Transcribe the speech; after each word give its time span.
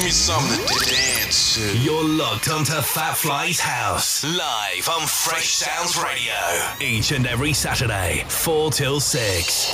Give 0.00 0.06
me 0.06 0.12
something 0.12 0.66
to 0.66 0.90
dance 0.90 1.56
to. 1.56 1.78
You're 1.78 2.02
locked 2.02 2.48
onto 2.48 2.72
Fat 2.80 3.18
Fly's 3.18 3.60
House, 3.60 4.24
live 4.24 4.88
on 4.88 5.06
Fresh 5.06 5.50
Sounds 5.50 6.02
Radio. 6.02 6.32
Each 6.80 7.12
and 7.12 7.26
every 7.26 7.52
Saturday, 7.52 8.24
4 8.28 8.70
till 8.70 8.98
6. 8.98 9.70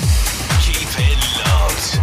Keep 0.66 0.88
it 0.98 1.18
locked. 1.46 2.00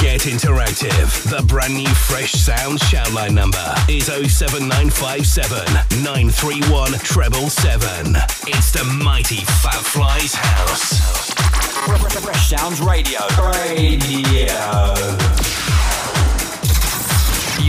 Get 0.00 0.20
interactive. 0.20 1.28
The 1.28 1.44
brand 1.48 1.74
new 1.74 1.88
Fresh 1.88 2.34
Sounds 2.34 2.80
shoutline 2.82 3.34
number 3.34 3.74
is 3.88 4.04
07957 4.04 5.74
931 6.04 6.92
777. 7.00 8.14
It's 8.46 8.70
the 8.70 8.84
mighty 8.84 9.44
Fat 9.44 9.74
Fly's 9.74 10.34
House. 10.34 11.34
Fresh 12.22 12.48
Sounds 12.48 12.80
Radio. 12.80 13.18
Radio. 13.42 15.16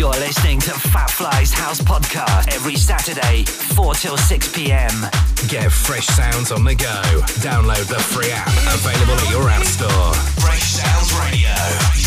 You're 0.02 0.10
listening 0.14 0.60
to 0.62 0.72
Fat 0.72 1.12
Fly's 1.12 1.54
House 1.54 1.80
Podcast 1.80 2.55
every 2.55 2.76
Saturday, 2.76 3.44
4 3.44 3.94
till 3.94 4.18
6 4.18 4.52
p.m. 4.52 4.90
Get 5.48 5.72
fresh 5.72 6.08
sounds 6.08 6.52
on 6.52 6.64
the 6.64 6.73
go. 6.73 7.02
Download 7.46 7.86
the 7.86 8.00
free 8.00 8.32
app 8.32 8.48
available 8.48 9.14
at 9.14 9.30
your 9.30 9.48
app 9.48 9.64
store. 9.64 10.14
Fresh 10.42 10.64
Sounds 10.64 11.14
Radio. 11.14 12.01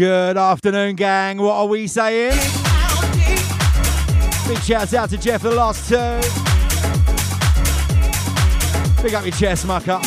Good 0.00 0.38
afternoon, 0.38 0.96
gang. 0.96 1.36
What 1.36 1.56
are 1.56 1.66
we 1.66 1.86
saying? 1.86 2.30
Big 4.48 4.58
shouts 4.62 4.94
out 4.94 5.10
to 5.10 5.18
Jeff 5.18 5.42
for 5.42 5.50
the 5.50 5.56
last 5.56 5.90
two. 5.90 5.96
Big 9.02 9.12
up 9.12 9.26
your 9.26 9.34
chest, 9.34 9.66
mucker. 9.66 10.00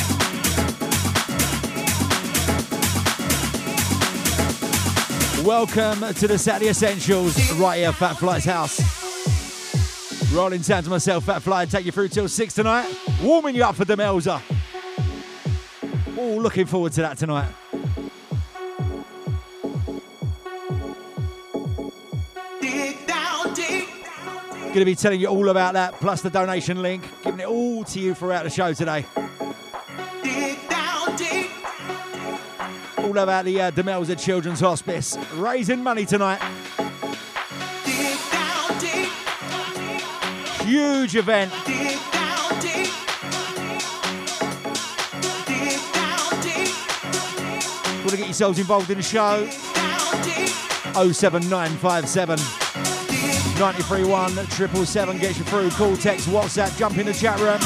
Welcome 5.46 6.12
to 6.16 6.28
the 6.28 6.40
Saturday 6.40 6.70
Essentials 6.70 7.54
right 7.60 7.78
here, 7.78 7.90
at 7.90 7.94
Fat 7.94 8.16
Fly's 8.16 8.46
house. 8.46 8.80
Rolling 10.34 10.64
sound 10.64 10.86
to 10.86 10.90
myself, 10.90 11.26
Fat 11.26 11.44
Fly, 11.44 11.66
take 11.66 11.86
you 11.86 11.92
through 11.92 12.08
till 12.08 12.28
six 12.28 12.56
tonight. 12.56 12.92
Warming 13.22 13.54
you 13.54 13.64
up 13.64 13.76
for 13.76 13.86
Demelza. 13.86 14.42
Oh, 16.18 16.40
looking 16.42 16.66
forward 16.66 16.94
to 16.94 17.02
that 17.02 17.20
tonight. 17.20 17.54
Going 24.74 24.86
to 24.88 24.92
be 24.92 24.96
telling 24.96 25.20
you 25.20 25.28
all 25.28 25.50
about 25.50 25.74
that, 25.74 25.94
plus 26.00 26.24
the 26.24 26.32
donation 26.32 26.82
link, 26.82 27.04
giving 27.24 27.42
it 27.42 27.46
all 27.46 27.84
to 27.84 28.00
you 28.00 28.16
throughout 28.16 28.44
the 28.44 28.50
show 28.50 28.74
today. 28.74 29.06
All 32.98 33.16
about 33.20 33.46
the 33.46 33.62
uh, 33.62 33.70
Demelza 33.70 34.20
Children's 34.20 34.62
Hospice, 34.62 35.16
raising 35.36 35.84
money 35.84 36.08
tonight. 36.08 36.42
Huge 40.64 41.18
event. 41.18 41.52
Want 48.00 48.10
to 48.10 48.18
get 48.18 48.26
yourselves 48.26 48.58
involved 48.58 48.90
in 48.90 48.98
the 48.98 49.04
show? 49.04 49.48
07957 51.12 52.63
931 53.60 54.30
777 54.32 55.18
gets 55.20 55.38
you 55.38 55.46
through. 55.46 55.70
Call, 55.72 55.96
text, 55.96 56.28
WhatsApp, 56.28 56.76
jump 56.78 56.98
in 56.98 57.06
the 57.06 57.14
chat 57.14 57.40
room. 57.40 57.60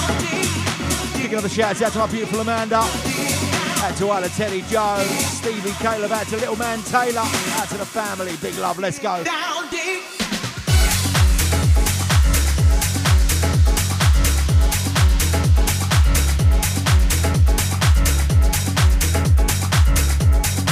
Picking 1.22 1.38
up 1.38 1.44
the 1.44 1.50
shouts 1.50 1.82
out 1.82 1.94
to 1.94 2.00
my 2.00 2.08
beautiful 2.08 2.42
Amanda. 2.42 2.78
Out 2.80 3.96
to 3.98 4.06
Isla 4.06 4.30
Teddy 4.30 4.64
Joe, 4.70 4.98
Stevie 5.08 5.72
Caleb, 5.80 6.12
out 6.12 6.28
to 6.28 6.38
little 6.38 6.58
man 6.58 6.82
Taylor, 6.84 7.22
out 7.22 7.70
to 7.70 7.78
the 7.78 7.86
family. 7.86 8.36
Big 8.42 8.58
love, 8.58 8.80
let's 8.80 9.00
go. 9.00 9.24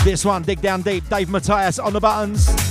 This 0.03 0.23
one, 0.23 0.43
dig 0.43 0.61
down 0.61 0.83
deep. 0.83 1.07
Dave 1.09 1.29
Matthias 1.29 1.79
on 1.79 1.93
the 1.93 1.99
buttons. 1.99 2.64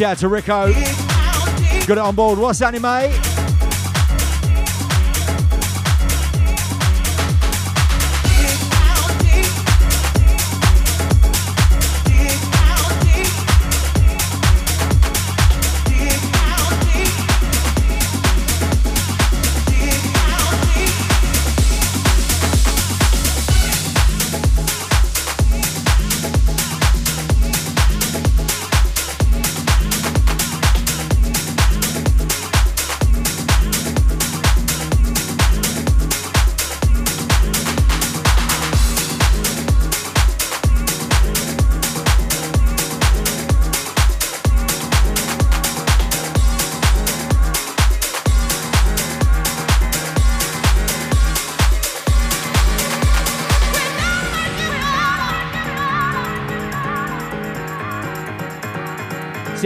Shout 0.00 0.12
out 0.12 0.18
to 0.20 0.28
Rico. 0.28 0.72
Got 1.86 1.90
it 1.90 1.98
on 1.98 2.14
board. 2.14 2.38
What's 2.38 2.58
happening, 2.60 2.80
mate? 2.80 3.39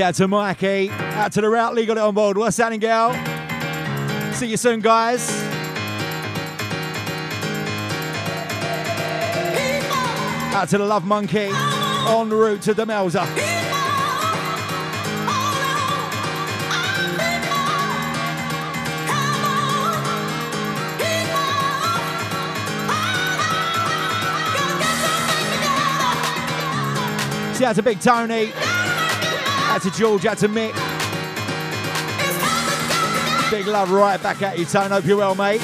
Out 0.04 0.14
to 0.16 0.28
Mikey. 0.28 0.90
Eh? 0.90 1.14
Out 1.14 1.32
to 1.32 1.40
the 1.40 1.48
route 1.48 1.74
legal 1.74 1.98
on 1.98 2.14
board. 2.14 2.36
What's 2.36 2.58
happening, 2.58 2.80
girl? 2.80 3.14
See 4.34 4.48
you 4.48 4.58
soon, 4.58 4.80
guys. 4.80 5.30
Out 10.54 10.68
to 10.68 10.78
the 10.78 10.84
Love 10.84 11.06
Monkey. 11.06 11.48
En 11.48 12.28
route 12.28 12.60
to 12.62 12.74
Demelza. 12.74 13.24
Shout 27.54 27.62
out 27.62 27.76
to 27.76 27.82
Big 27.82 28.00
Tony. 28.00 28.52
Out 29.74 29.82
to 29.82 29.90
George, 29.90 30.24
out 30.24 30.38
to 30.38 30.48
Mick. 30.48 30.72
Big 33.50 33.66
love 33.66 33.90
right 33.90 34.22
back 34.22 34.40
at 34.40 34.56
you, 34.56 34.66
Tone. 34.66 34.92
Hope 34.92 35.04
you're 35.04 35.16
well, 35.16 35.34
mate. 35.34 35.60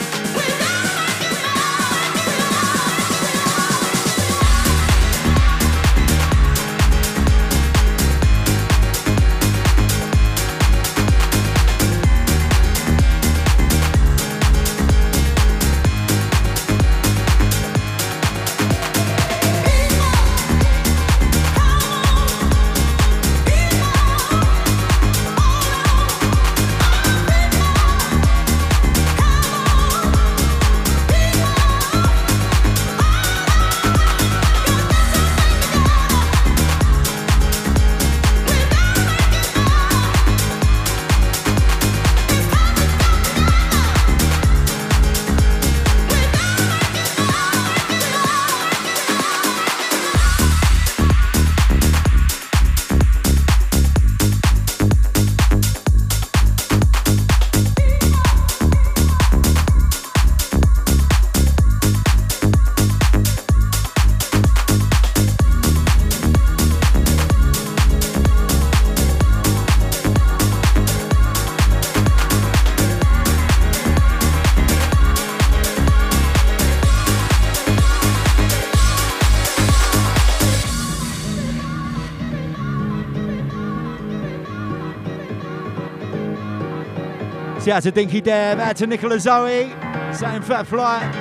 Shout 87.60 87.76
out 87.76 87.82
to 87.82 87.90
Dinky 87.90 88.22
Deb, 88.22 88.58
out 88.58 88.76
to 88.76 88.86
Nicola 88.86 89.20
Zoe, 89.20 89.68
saying 90.14 90.42
Fat 90.42 90.66
Flight. 90.66 91.12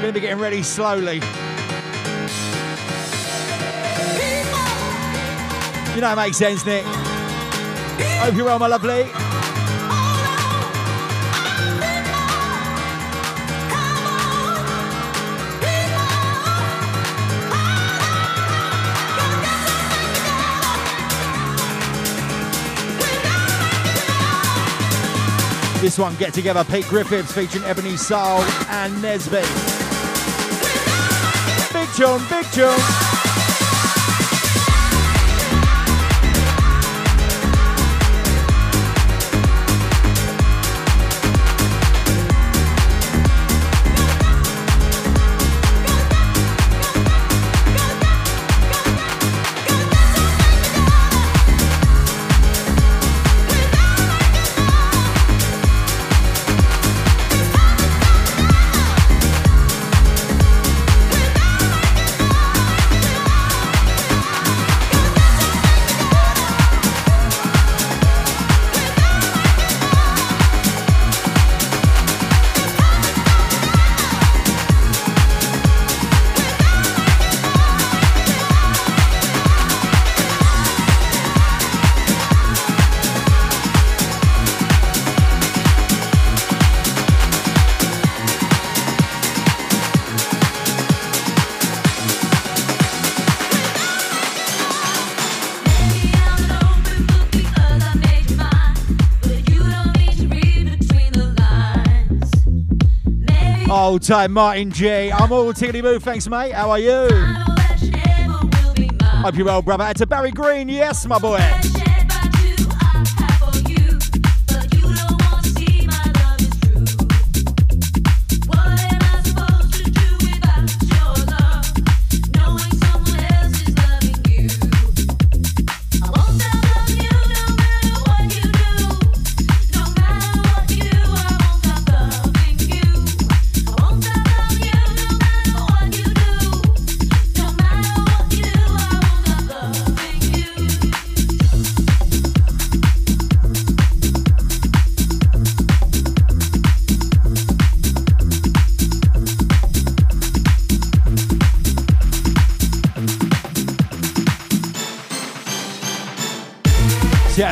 Gonna 0.00 0.12
be 0.12 0.20
getting 0.20 0.38
ready 0.38 0.62
slowly. 0.62 1.16
You 5.94 6.00
know 6.00 6.12
it 6.12 6.16
makes 6.16 6.36
sense, 6.36 6.64
Nick. 6.64 6.84
Hope 6.84 8.36
you're 8.36 8.44
well, 8.44 8.60
my 8.60 8.68
lovely. 8.68 9.29
This 25.80 25.98
one, 25.98 26.14
Get 26.16 26.34
Together, 26.34 26.62
Pete 26.62 26.86
Griffiths 26.88 27.32
featuring 27.32 27.64
Ebony 27.64 27.96
Soul 27.96 28.40
and 28.68 28.92
Nesby. 29.02 29.40
Big 31.72 31.88
tune, 31.94 32.22
big 32.28 32.44
tune. 32.52 33.09
Old 103.90 104.02
time 104.02 104.30
Martin 104.30 104.70
G. 104.70 105.10
I'm 105.10 105.32
all 105.32 105.52
tickety 105.52 105.82
boo. 105.82 105.98
Thanks, 105.98 106.28
mate. 106.28 106.52
How 106.52 106.70
are 106.70 106.78
you? 106.78 107.08
Hope 109.02 109.34
you're 109.34 109.44
well, 109.44 109.62
brother. 109.62 109.88
It's 109.88 110.00
a 110.00 110.06
Barry 110.06 110.30
Green. 110.30 110.68
Yes, 110.68 111.04
my 111.06 111.18
boy. 111.18 111.40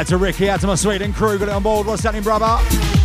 To 0.07 0.17
Ricky, 0.17 0.49
out 0.49 0.61
to 0.61 0.67
my 0.67 0.75
Sweden 0.75 1.13
crew, 1.13 1.39
got 1.39 1.49
it 1.49 1.53
on 1.53 1.63
board. 1.63 1.87
What's 1.87 2.03
happening, 2.03 2.23
brother? 2.23 2.98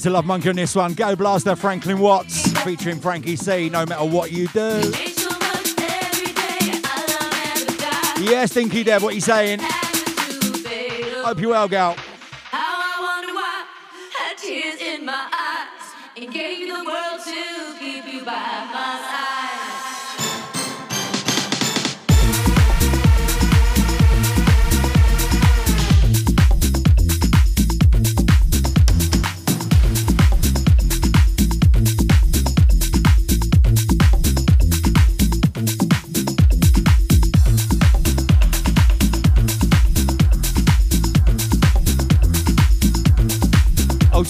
To 0.00 0.08
Love 0.08 0.24
Monkey 0.24 0.48
on 0.48 0.56
this 0.56 0.74
one. 0.74 0.94
Go 0.94 1.14
Blaster 1.14 1.54
Franklin 1.54 1.98
Watts 1.98 2.50
featuring 2.62 3.00
Frankie 3.00 3.36
C. 3.36 3.68
No 3.68 3.84
matter 3.84 4.04
what 4.06 4.32
you 4.32 4.48
do. 4.48 4.92
Yeah, 8.22 8.46
Stinky 8.46 8.82
Deb, 8.82 9.02
what 9.02 9.14
you 9.14 9.20
saying? 9.20 9.60
Hope 11.22 11.38
you 11.38 11.50
well, 11.50 11.68
gal. 11.68 11.96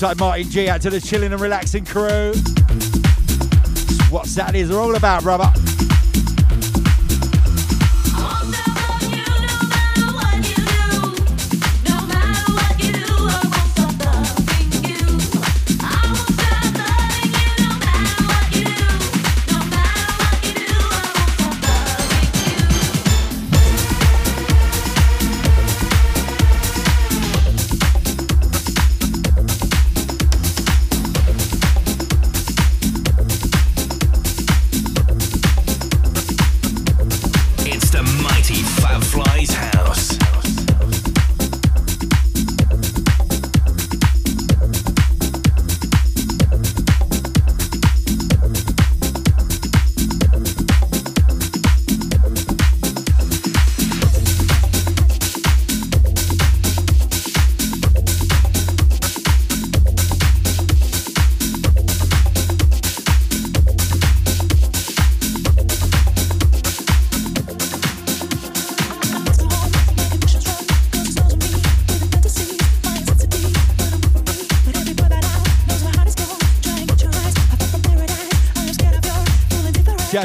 Like 0.02 0.18
Martin 0.18 0.48
G 0.48 0.66
out 0.66 0.80
to 0.80 0.88
the 0.88 0.98
chilling 0.98 1.30
and 1.30 1.40
relaxing 1.40 1.84
crew. 1.84 2.32
what 4.10 4.26
Saturdays 4.26 4.70
are 4.70 4.78
all 4.78 4.96
about, 4.96 5.22
brother. 5.22 5.52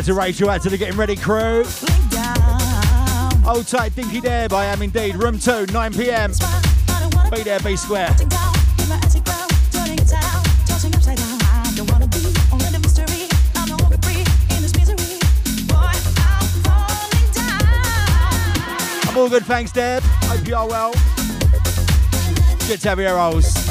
To 0.06 0.14
Rachel, 0.14 0.52
out 0.52 0.62
to 0.62 0.70
the 0.70 0.78
Getting 0.78 0.98
Ready 0.98 1.16
crew. 1.16 1.64
Hold 3.44 3.66
tight, 3.66 3.96
Dinky 3.96 4.22
Dare 4.22 4.48
I 4.52 4.66
am 4.66 4.84
indeed. 4.84 5.16
Room 5.16 5.40
2, 5.40 5.66
9 5.68 5.94
pm. 5.94 6.32
Be 7.32 7.42
there, 7.42 7.60
be 7.62 7.76
square. 7.76 8.14
I'm 19.08 19.18
all 19.18 19.30
good, 19.30 19.46
thanks, 19.46 19.72
Deb. 19.72 20.04
Hope 20.04 20.48
you 20.48 20.56
are 20.56 20.68
well. 20.68 20.92
Good 22.68 22.80
to 22.82 22.90
have 22.90 23.00
your 23.00 23.16
rolls. 23.16 23.65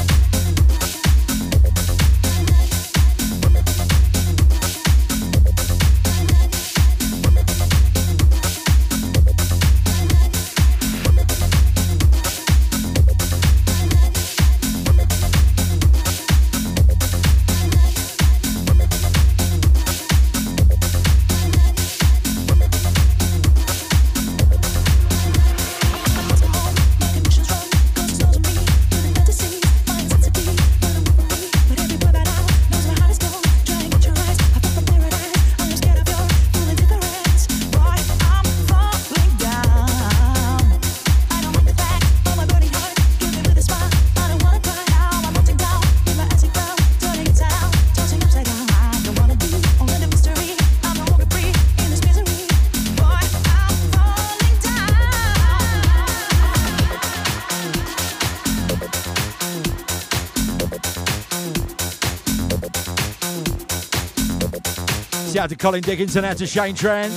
Out 65.45 65.49
to 65.49 65.55
Colin 65.55 65.81
Dickinson, 65.81 66.25
out 66.25 66.37
to 66.37 66.47
Shane 66.47 66.73
Trent. 66.73 67.13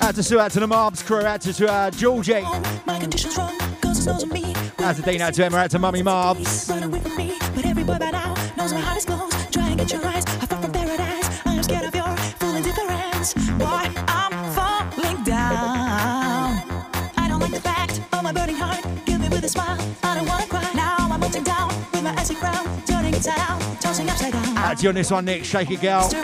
Out 0.00 0.14
to 0.14 0.22
Sue, 0.22 0.38
out 0.38 0.52
to 0.52 0.60
the 0.60 0.68
Marbs 0.68 1.04
crew, 1.04 1.22
out 1.22 1.40
to, 1.40 1.68
uh, 1.68 1.90
Georgie. 1.90 2.44
Out 2.44 2.62
to 4.94 5.02
Dean, 5.02 5.20
out 5.20 5.34
to 5.34 5.44
Emma, 5.44 5.56
out 5.56 5.72
to 5.72 5.80
Mummy 5.80 6.02
Marbs. 6.02 6.70
Out 13.60 13.87
to 24.78 24.84
you 24.84 24.88
on 24.90 24.94
this 24.94 25.10
one, 25.10 25.24
Nick. 25.24 25.44
Shake 25.44 25.70
it, 25.70 25.80
girl. 25.80 26.08
To 26.08 26.22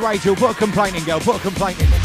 Rachel. 0.00 0.36
Put 0.36 0.50
a 0.50 0.54
complaining, 0.54 1.02
girl. 1.04 1.18
Put 1.18 1.36
a 1.36 1.38
complaining. 1.38 1.88
That's 1.90 1.97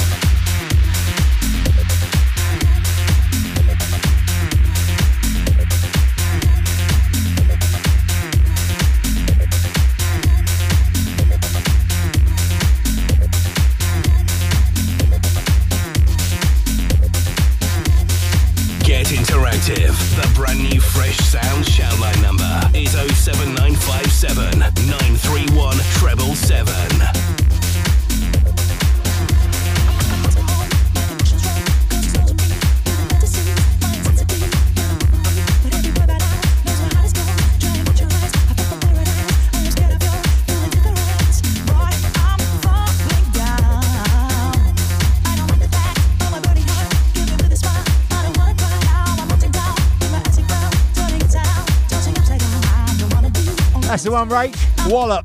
one, 54.13 54.29
Rach. 54.29 54.55
Wallop. 54.91 55.22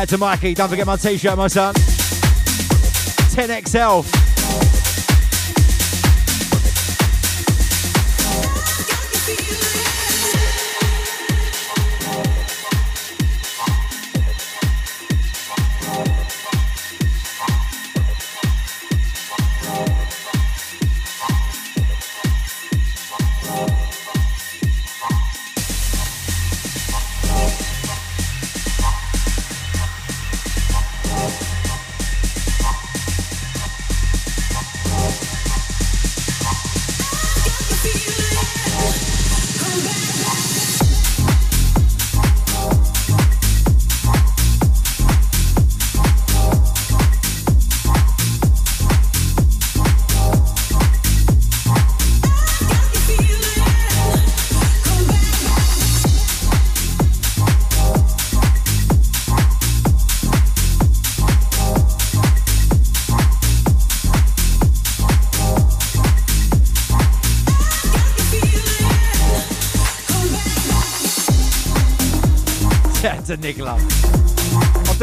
Shout 0.00 0.12
out 0.12 0.16
to 0.16 0.18
Mikey. 0.18 0.54
Don't 0.54 0.70
forget 0.70 0.86
my 0.86 0.96
t-shirt, 0.96 1.36
my 1.36 1.46
son. 1.46 1.74
10XL. 3.34 4.19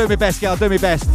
Do 0.07 0.11
my 0.11 0.15
best, 0.15 0.39
girl. 0.39 0.55
Do 0.55 0.69
my 0.69 0.77
best. 0.77 1.05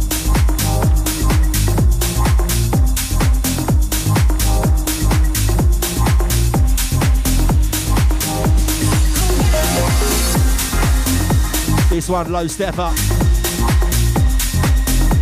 This 11.89 12.09
one, 12.09 12.31
low 12.31 12.47
stepper. 12.47 12.91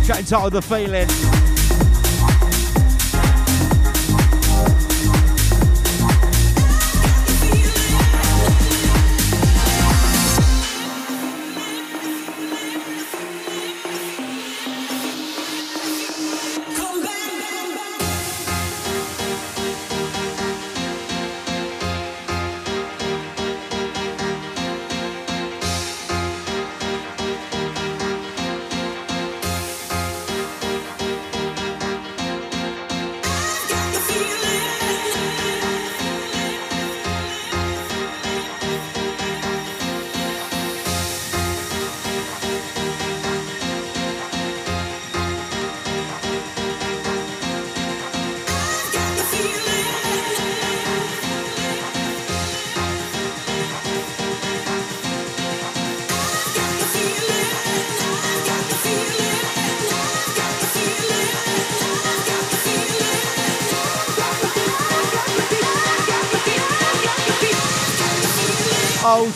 Track 0.04 0.18
entitled 0.18 0.52
The 0.52 0.62
Feeling. 0.62 1.31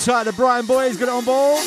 Hold 0.07 0.19
tight, 0.19 0.31
the 0.31 0.33
Brian 0.33 0.67
boys 0.67 0.97
got 0.97 1.09
it 1.09 1.11
on 1.11 1.25
board. 1.25 1.65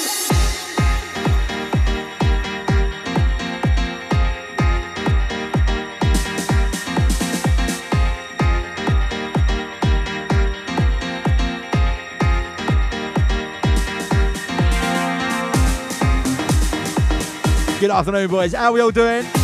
Good 17.80 17.92
afternoon, 17.92 18.30
boys. 18.30 18.54
How 18.54 18.70
are 18.70 18.72
we 18.72 18.80
all 18.80 18.92
doing? 18.92 19.39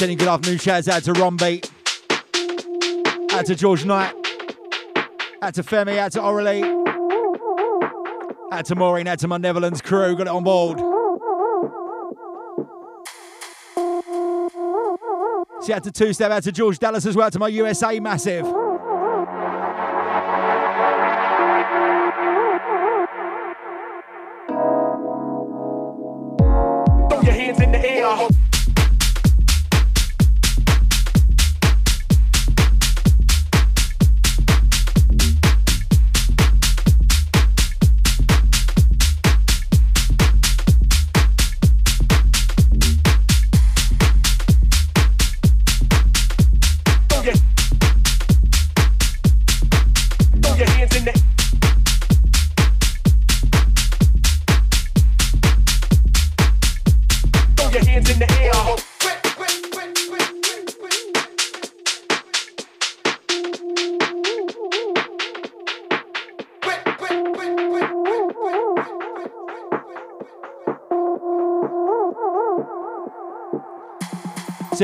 Sending 0.00 0.16
good 0.16 0.28
afternoon 0.28 0.58
shouts 0.58 0.88
out 0.88 1.02
to 1.02 1.12
Ron 1.12 1.36
Out 3.34 3.44
to 3.44 3.54
George 3.54 3.84
Knight. 3.84 4.14
Out 5.42 5.52
to 5.52 5.62
Femi, 5.62 5.98
out 5.98 6.12
to 6.12 6.20
Aurelie. 6.20 6.64
Out 8.50 8.64
to 8.64 8.76
Maureen, 8.76 9.06
out 9.08 9.18
to 9.18 9.28
my 9.28 9.36
Netherlands 9.36 9.82
crew. 9.82 10.16
Got 10.16 10.22
it 10.22 10.28
on 10.28 10.42
board. 10.42 10.78
See 15.60 15.74
out 15.74 15.84
to 15.84 15.92
Two 15.92 16.14
Step, 16.14 16.32
out 16.32 16.44
to 16.44 16.52
George 16.52 16.78
Dallas 16.78 17.04
as 17.04 17.14
well, 17.14 17.30
to 17.30 17.38
my 17.38 17.48
USA 17.48 18.00
massive. 18.00 18.46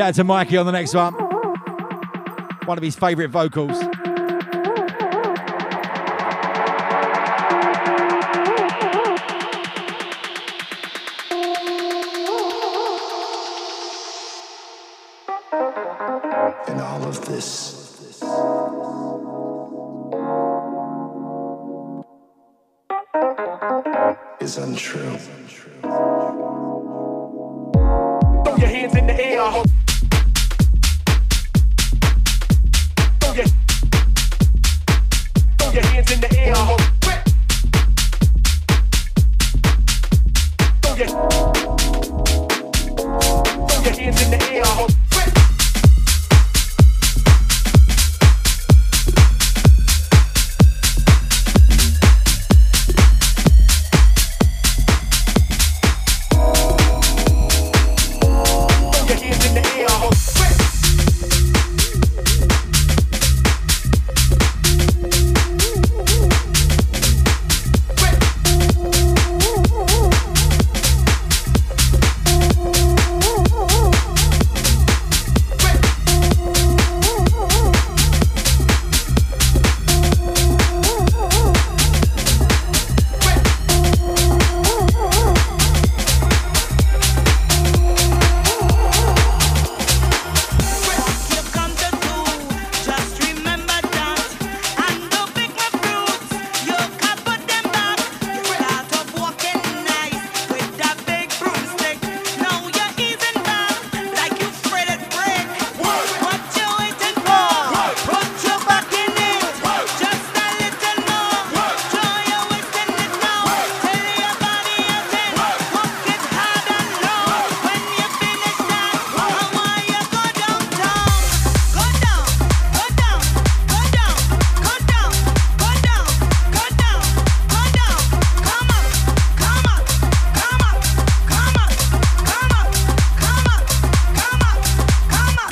See 0.07 0.11
out 0.11 0.14
to 0.14 0.23
Mikey 0.25 0.57
on 0.57 0.66
the 0.66 0.71
next 0.71 0.95
one. 0.95 1.14
One 2.64 2.79
of 2.79 2.85
his 2.85 2.95
favourite 2.95 3.31
vocals. 3.31 3.86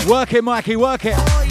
Work 0.06 0.34
it, 0.34 0.44
Mikey, 0.44 0.76
work 0.76 1.06
it. 1.06 1.43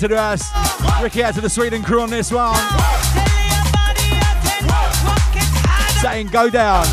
To 0.00 0.08
the. 0.08 0.50
Ricky 1.02 1.22
out 1.22 1.34
to 1.34 1.42
the 1.42 1.50
Sweden 1.50 1.82
crew 1.82 2.00
on 2.00 2.08
this 2.08 2.32
one. 2.32 2.56
Saying 6.00 6.28
go 6.28 6.48
down. 6.48 6.86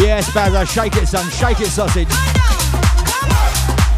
Yes, 0.00 0.30
Bazza, 0.30 0.66
shake 0.66 0.96
it, 0.96 1.06
son. 1.06 1.30
Shake 1.30 1.60
it, 1.60 1.66
sausage. 1.66 2.08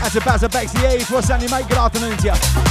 That's 0.01 0.17
a 0.17 0.21
Bazza 0.21 0.51
Bexy 0.51 0.79
Eves. 0.97 1.11
What's 1.11 1.29
happening, 1.29 1.51
mate? 1.53 1.69
Good 1.69 1.79
afternoon 1.79 2.17
to 2.17 2.27
you. 2.27 2.70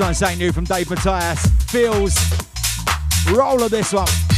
Into 0.00 0.08
this 0.08 0.20
one, 0.22 0.28
something 0.30 0.38
new 0.38 0.52
from 0.52 0.64
Dave 0.64 0.88
Matthias. 0.88 1.44
Feels. 1.70 2.16
Roll 3.36 3.62
of 3.62 3.70
this 3.70 3.92
one. 3.92 4.29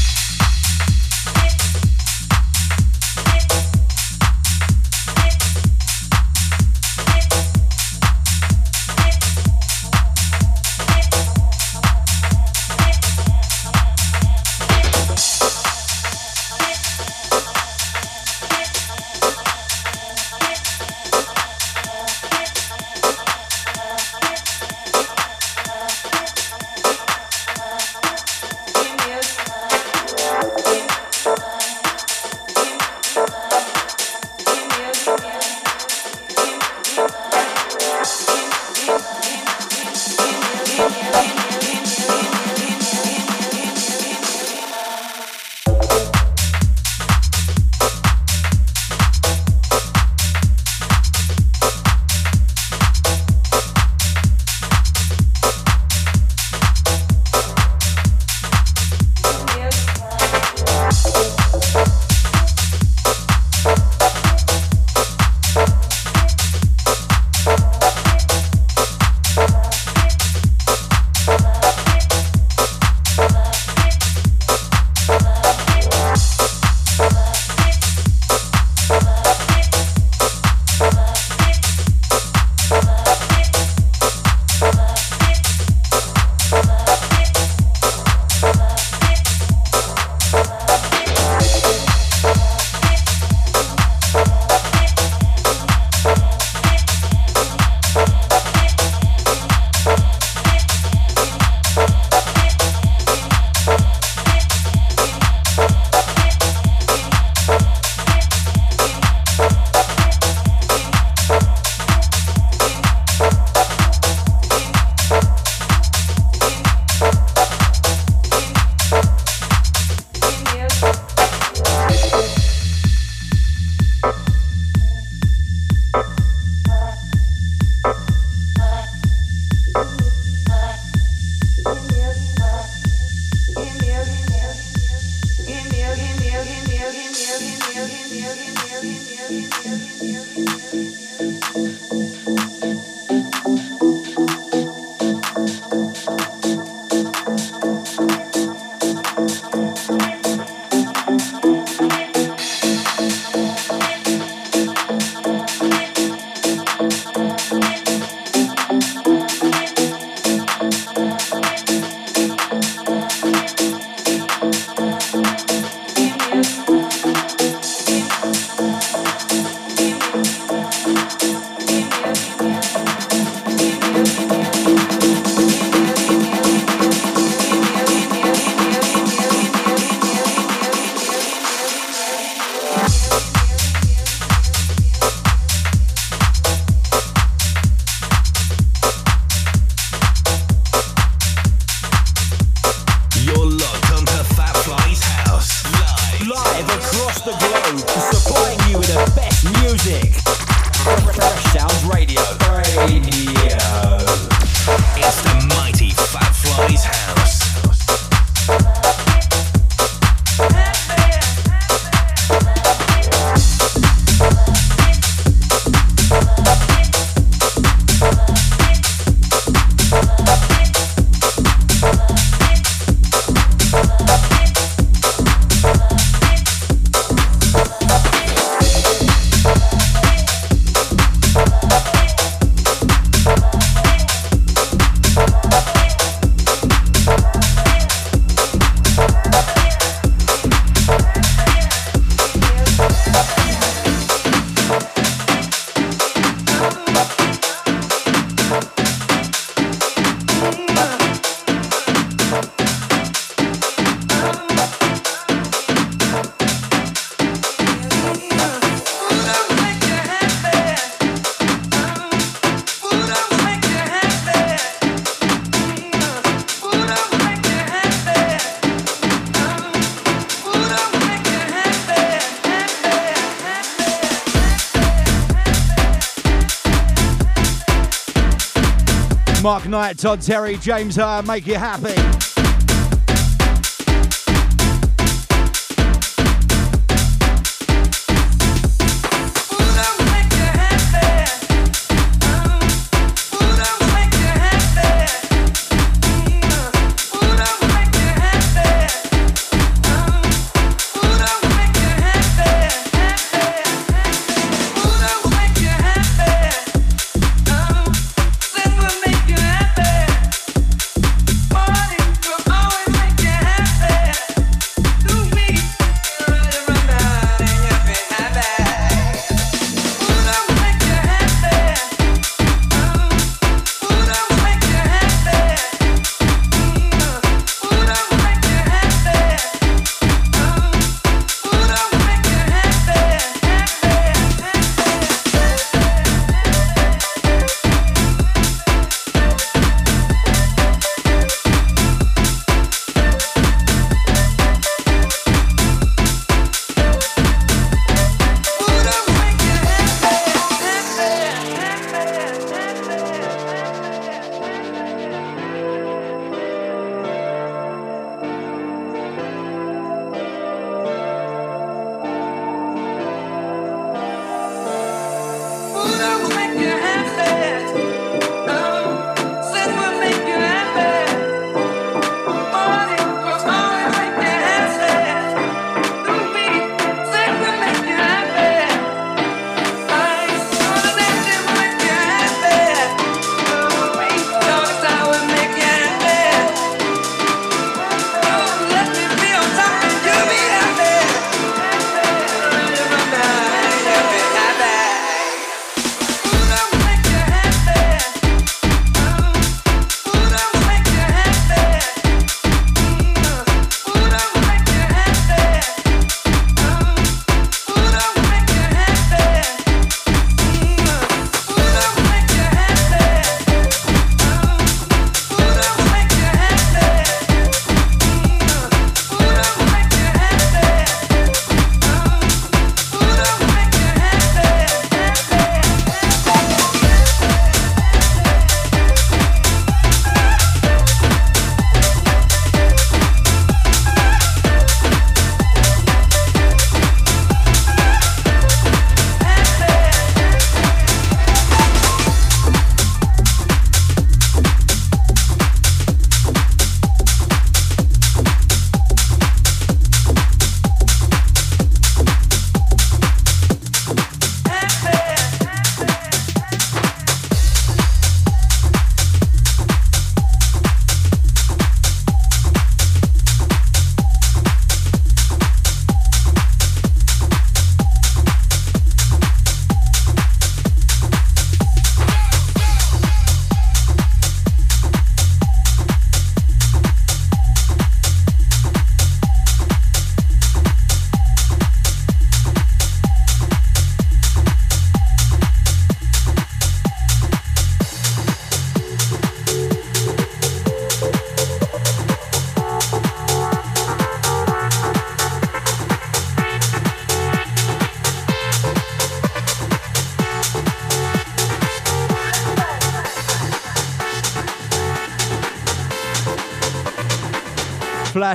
Mark 279.42 279.66
Knight, 279.66 279.98
Todd 279.98 280.22
Terry, 280.22 280.56
James 280.56 280.98
uh, 280.98 281.20
make 281.22 281.48
you 281.48 281.56
happy. 281.56 282.21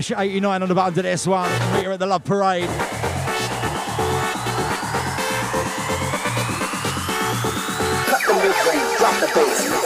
Flash 0.08 0.26
89 0.26 0.62
on 0.62 0.70
the 0.70 0.76
button 0.76 0.94
to 0.94 1.02
this 1.02 1.28
one. 1.28 1.52
Meet 1.74 1.84
her 1.84 1.92
at 1.92 2.00
the 2.00 2.06
Love 2.06 2.24
Parade. 2.24 2.70
Cut 8.08 8.22
the 8.26 8.34
mid-range, 8.34 8.98
drop 8.98 9.20
the 9.20 9.32
bass. 9.36 9.77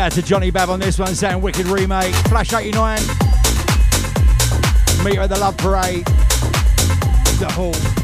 Shout 0.00 0.12
out 0.12 0.14
to 0.14 0.22
Johnny 0.22 0.50
Bab 0.50 0.70
on 0.70 0.80
this 0.80 0.98
one, 0.98 1.14
saying 1.14 1.42
Wicked 1.42 1.66
Remake. 1.66 2.14
Flash 2.30 2.54
89. 2.54 3.00
Meet 5.04 5.16
her 5.16 5.20
at 5.20 5.28
the 5.28 5.36
Love 5.38 5.58
Parade. 5.58 6.06
The 7.36 7.50
Hall. 7.52 7.99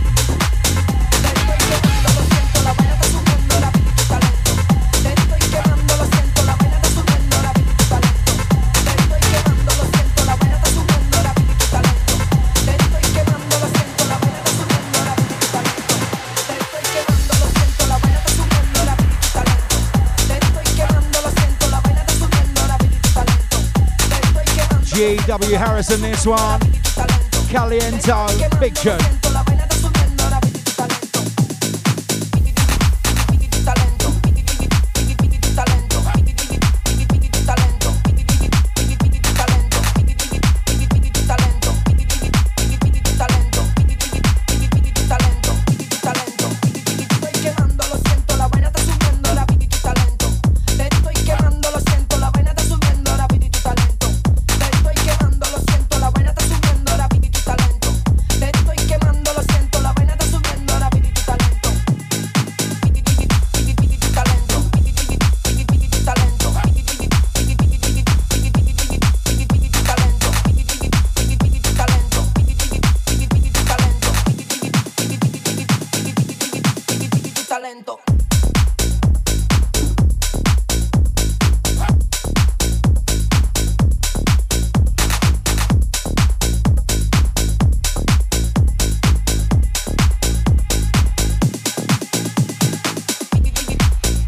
GW 25.26 25.56
Harrison, 25.56 26.00
this 26.02 26.24
one. 26.24 26.60
Caliento, 27.50 28.28
big 28.60 28.76
tune. 28.76 29.25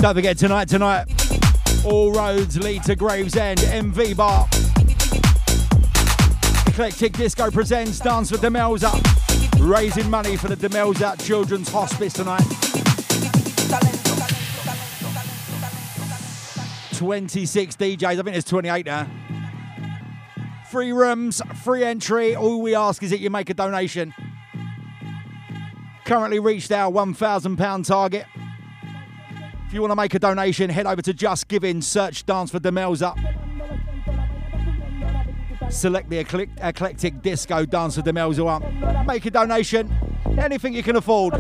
Don't 0.09 0.15
forget 0.15 0.39
tonight, 0.39 0.69
tonight, 0.69 1.05
all 1.85 2.11
roads 2.11 2.59
lead 2.59 2.83
to 2.85 2.97
Gravesend, 2.97 3.59
MV 3.59 4.17
Bar. 4.17 4.49
Eclectic 6.67 7.13
Disco 7.13 7.51
presents 7.51 8.01
Dance 8.01 8.31
for 8.31 8.39
Demelza, 8.39 8.91
raising 9.61 10.09
money 10.09 10.39
for 10.39 10.49
the 10.49 10.57
Demelza 10.57 11.23
Children's 11.23 11.69
Hospice 11.69 12.15
tonight. 12.15 12.41
26 16.97 17.77
DJs, 17.77 18.03
I 18.03 18.15
think 18.15 18.29
there's 18.29 18.45
28 18.45 18.87
now. 18.87 19.07
Free 20.71 20.93
rooms, 20.93 21.43
free 21.63 21.85
entry. 21.85 22.35
All 22.35 22.63
we 22.63 22.75
ask 22.75 23.03
is 23.03 23.11
that 23.11 23.21
you 23.21 23.29
make 23.29 23.51
a 23.51 23.55
donation. 23.55 24.15
Currently 26.07 26.39
reached 26.39 26.73
our 26.73 26.91
£1,000 26.91 27.87
target. 27.87 28.25
If 29.69 29.75
you 29.75 29.83
want 29.83 29.91
to 29.93 29.97
make 29.97 30.14
a 30.14 30.19
donation, 30.19 30.71
head 30.71 30.87
over 30.87 31.03
to 31.03 31.12
Just 31.12 31.47
Giving, 31.47 31.83
search 31.83 32.25
Dance 32.25 32.51
for 32.51 32.59
Demelza. 32.59 33.14
Select 35.71 36.09
the 36.09 36.16
eclectic 36.16 37.21
disco 37.21 37.66
dance 37.66 37.97
for 37.97 38.01
Demelza 38.01 38.49
up. 38.49 39.07
Make 39.07 39.27
a 39.27 39.31
donation, 39.31 39.95
anything 40.39 40.73
you 40.73 40.83
can 40.83 40.97
afford. 40.97 41.35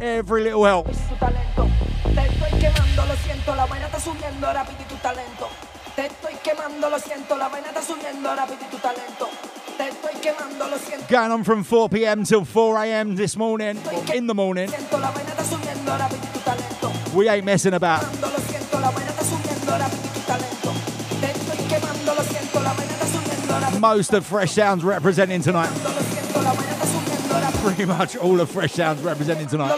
Every 0.00 0.44
little 0.44 0.64
helps. 0.64 0.96
Going 11.08 11.32
on 11.32 11.42
from 11.42 11.64
4 11.64 11.88
p.m. 11.88 12.22
till 12.22 12.44
4 12.44 12.84
a.m. 12.84 13.16
this 13.16 13.36
morning, 13.36 13.76
in 14.14 14.28
the 14.28 14.34
morning. 14.34 14.70
We 17.14 17.28
ain't 17.28 17.44
messing 17.44 17.74
about. 17.74 18.02
Most 23.80 24.12
of 24.12 24.26
Fresh 24.26 24.52
Sounds 24.52 24.84
representing 24.84 25.42
tonight. 25.42 25.70
Pretty 27.62 27.84
much 27.84 28.16
all 28.16 28.40
of 28.40 28.50
Fresh 28.50 28.72
Sounds 28.72 29.02
representing 29.02 29.46
tonight. 29.46 29.68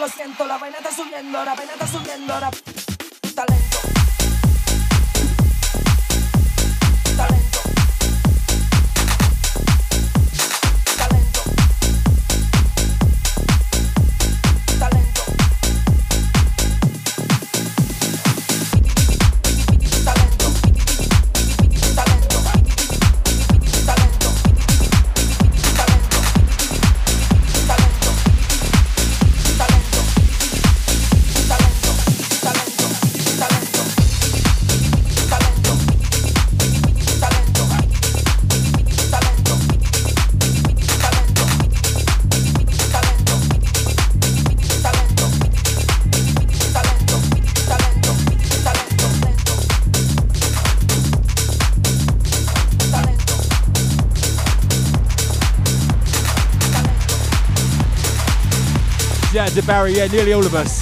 To 59.59 59.66
Barry, 59.66 59.92
yeah, 59.94 60.06
nearly 60.06 60.32
all 60.34 60.46
of 60.46 60.54
us. 60.54 60.78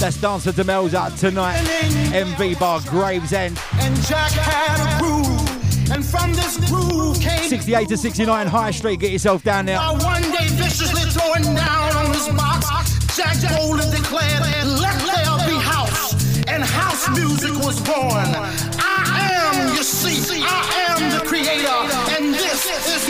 That's 0.00 0.16
Dancer 0.16 0.52
Demel's 0.52 0.94
out 0.94 1.14
tonight. 1.18 1.58
MV 2.10 2.58
Bar 2.58 2.80
Gravesend. 2.86 3.60
And 3.80 3.94
Jack 4.06 4.30
had 4.30 4.80
a 4.80 4.98
groove, 4.98 5.90
and 5.92 6.02
from 6.02 6.32
this 6.32 6.56
groove 6.70 7.20
came 7.20 7.50
68 7.50 7.86
to 7.88 7.98
69 7.98 8.46
High 8.46 8.70
Street. 8.70 9.00
Get 9.00 9.10
yourself 9.10 9.42
down 9.42 9.66
there. 9.66 9.76
Now 9.76 9.98
one 9.98 10.22
day 10.22 10.48
viciously 10.52 11.02
throwing 11.10 11.54
down 11.54 11.96
on 11.96 12.14
his 12.14 12.28
box, 12.28 12.66
Jack 13.14 13.36
boldly 13.58 13.90
declared, 13.90 14.40
"Let 14.80 14.98
there 15.04 15.46
be 15.46 15.58
house," 15.60 16.14
and 16.46 16.64
house 16.64 17.10
music 17.10 17.62
was 17.62 17.78
born. 17.80 18.67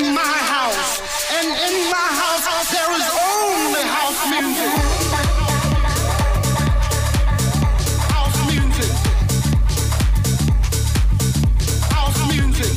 My 0.03 0.21
house. 0.23 1.01
And 1.33 1.47
in 1.47 1.91
my 1.91 2.09
house 2.21 2.71
there 2.71 2.93
is 2.93 3.09
only 3.19 3.83
house 3.83 4.21
music. 4.31 4.73
House 8.15 8.39
music. 8.51 8.91
House 11.91 12.21
music. 12.29 12.73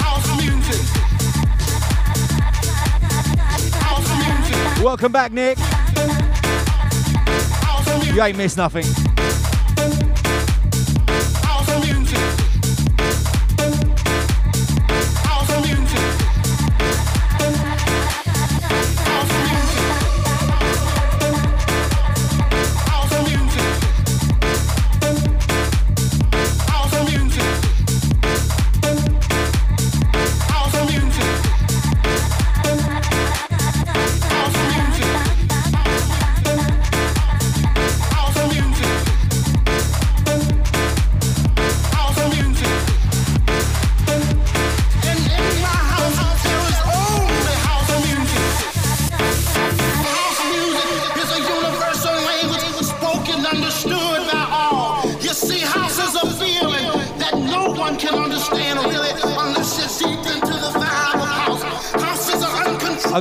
House 0.00 0.28
music. 0.40 0.82
House 3.80 4.10
music. 4.18 4.84
Welcome 4.84 5.12
back, 5.12 5.32
Nick. 5.32 5.58
You 8.14 8.22
ain't 8.22 8.36
missed 8.38 8.56
nothing. 8.56 9.15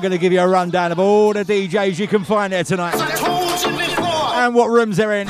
Going 0.05 0.11
to 0.11 0.19
give 0.19 0.31
you 0.31 0.39
a 0.39 0.47
rundown 0.47 0.91
of 0.91 0.99
all 0.99 1.33
the 1.33 1.43
DJs 1.43 1.97
you 1.97 2.07
can 2.07 2.23
find 2.23 2.53
there 2.53 2.63
tonight 2.63 2.93
I 2.95 3.15
told 3.15 3.73
you 3.73 3.85
before. 3.87 4.05
and 4.35 4.53
what 4.53 4.67
rooms 4.69 4.97
they're 4.97 5.13
in. 5.13 5.27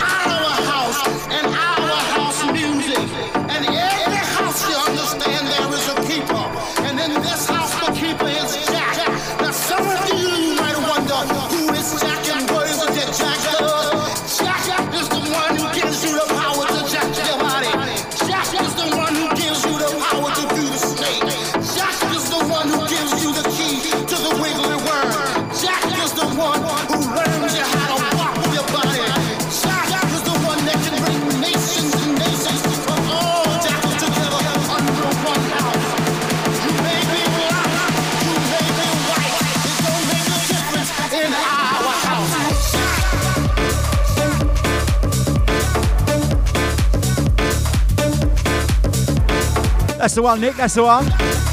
The 50.16 50.22
one, 50.22 50.40
Nick. 50.40 50.56
That's 50.56 50.76
the 50.76 50.84
one. 50.84 51.45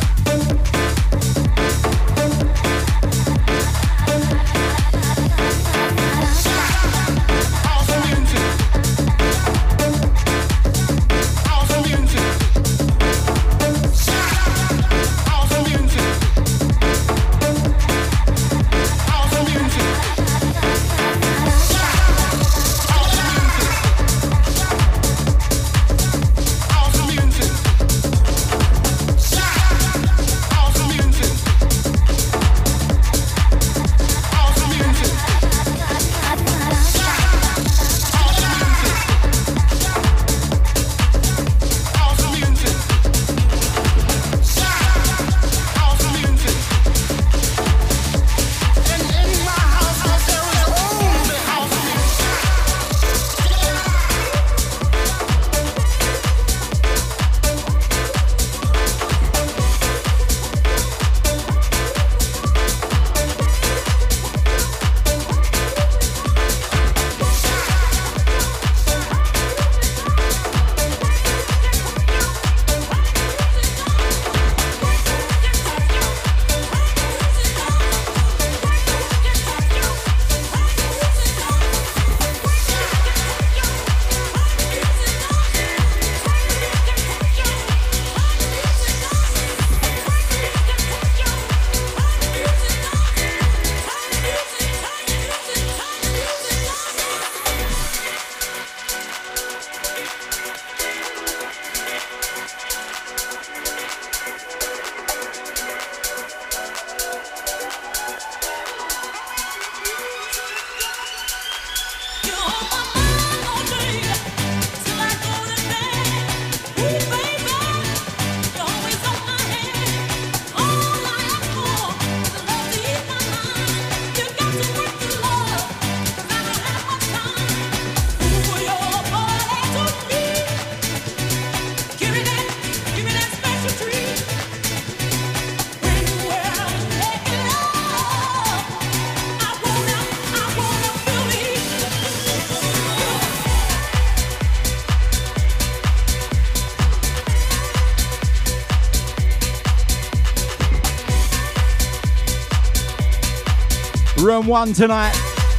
Room 154.33 154.47
one 154.47 154.73
tonight. 154.73 155.13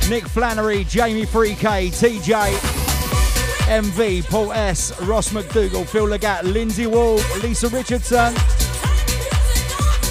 Nick 0.10 0.28
Flannery, 0.28 0.84
Jamie 0.86 1.28
3K, 1.28 1.92
TJ, 1.92 2.54
MV, 3.68 4.28
Paul 4.28 4.52
S, 4.52 5.00
Ross 5.02 5.30
McDougal, 5.30 5.88
Phil 5.88 6.08
Legat, 6.08 6.42
Lindsay 6.42 6.88
Wall, 6.88 7.18
Lisa 7.44 7.70
Richardson, 7.70 8.34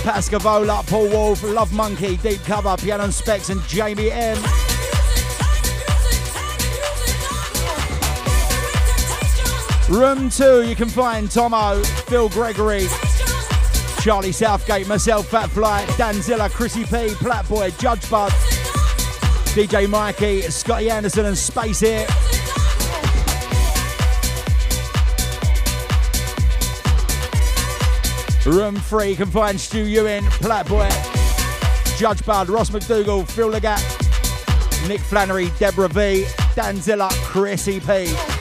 Pascavola, 0.05 0.87
Paul 0.89 1.09
Wolf, 1.09 1.43
Love 1.43 1.73
Monkey, 1.73 2.17
Deep 2.19 2.41
Cover, 2.45 2.77
Piano 2.77 3.03
and 3.03 3.13
Specs, 3.13 3.49
and 3.49 3.61
Jamie 3.63 4.13
M. 4.13 4.39
Room 9.89 10.31
two, 10.31 10.63
you 10.69 10.77
can 10.77 10.89
find 10.89 11.29
Tomo, 11.29 11.83
Phil 11.83 12.29
Gregory, 12.29 12.87
Charlie 14.03 14.31
Southgate, 14.31 14.87
myself, 14.87 15.29
Fat 15.29 15.51
Fly, 15.51 15.85
Danzilla, 15.97 16.49
Chrissy 16.49 16.85
P, 16.85 17.15
Platboy, 17.15 17.77
Judge 17.81 18.09
Bud, 18.09 18.33
DJ 19.53 19.86
Mikey, 19.86 20.40
Scotty 20.42 20.88
Anderson, 20.88 21.26
and 21.26 21.36
Space 21.36 21.80
here. 21.80 22.07
Room 28.46 28.76
three, 28.76 29.11
you 29.11 29.16
can 29.16 29.30
find 29.30 29.61
Stu 29.61 29.84
Ewing, 29.84 30.24
Platboy, 30.40 30.88
Judge 31.98 32.24
Bud, 32.24 32.48
Ross 32.48 32.70
McDougal, 32.70 33.28
Phil 33.28 33.50
Legat, 33.50 34.88
Nick 34.88 35.00
Flannery, 35.00 35.50
Deborah 35.59 35.88
V, 35.88 36.24
Danzilla, 36.55 37.11
Chrissy 37.26 37.78
P. 37.78 38.32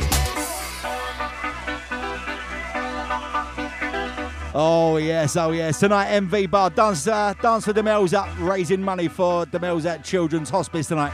Oh 4.54 4.98
yes, 4.98 5.38
oh 5.38 5.52
yes. 5.52 5.80
Tonight 5.80 6.08
MV 6.08 6.52
Bar 6.52 6.72
dance 6.72 7.08
uh, 7.08 7.34
dance 7.42 7.64
for 7.64 7.72
Demelza, 7.72 8.28
raising 8.38 8.82
money 8.82 9.08
for 9.08 9.46
Demelza 9.46 10.04
Children's 10.04 10.50
Hospice 10.50 10.90
tonight. 10.90 11.14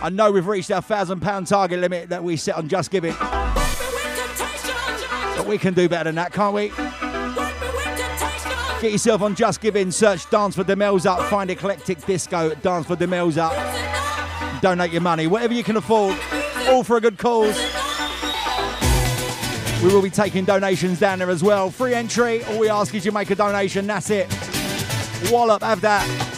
I 0.00 0.10
know 0.12 0.30
we've 0.30 0.46
reached 0.46 0.70
our 0.70 0.80
thousand 0.80 1.20
pound 1.20 1.48
target 1.48 1.80
limit 1.80 2.08
that 2.10 2.22
we 2.22 2.36
set 2.36 2.54
on 2.54 2.68
Just 2.68 2.92
Giving. 2.92 3.14
But 5.36 5.46
we 5.46 5.58
can 5.58 5.74
do 5.74 5.88
better 5.88 6.04
than 6.04 6.14
that, 6.14 6.32
can't 6.32 6.54
we? 6.54 6.68
Get 8.80 8.92
yourself 8.92 9.22
on 9.22 9.34
Just 9.34 9.60
Giving, 9.60 9.90
search 9.90 10.30
Dance 10.30 10.54
for 10.54 10.62
Demelza, 10.62 11.28
find 11.28 11.50
Eclectic 11.50 12.06
Disco, 12.06 12.54
Dance 12.54 12.86
for 12.86 12.94
Demelza. 12.94 13.50
Donate 14.60 14.92
your 14.92 15.02
money, 15.02 15.26
whatever 15.26 15.54
you 15.54 15.64
can 15.64 15.76
afford, 15.76 16.16
all 16.68 16.84
for 16.84 16.96
a 16.96 17.00
good 17.00 17.18
cause. 17.18 17.58
We 19.82 19.92
will 19.92 20.02
be 20.02 20.10
taking 20.10 20.44
donations 20.44 20.98
down 20.98 21.18
there 21.18 21.30
as 21.30 21.42
well. 21.42 21.70
Free 21.70 21.94
entry, 21.94 22.42
all 22.44 22.58
we 22.58 22.68
ask 22.68 22.94
is 22.94 23.04
you 23.04 23.12
make 23.12 23.30
a 23.30 23.34
donation, 23.34 23.86
that's 23.86 24.10
it. 24.10 24.26
Wallop, 25.30 25.62
have 25.62 25.80
that. 25.82 26.35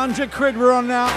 100 0.00 0.32
quid 0.32 0.56
we're 0.56 0.72
on 0.72 0.88
now. 0.88 1.08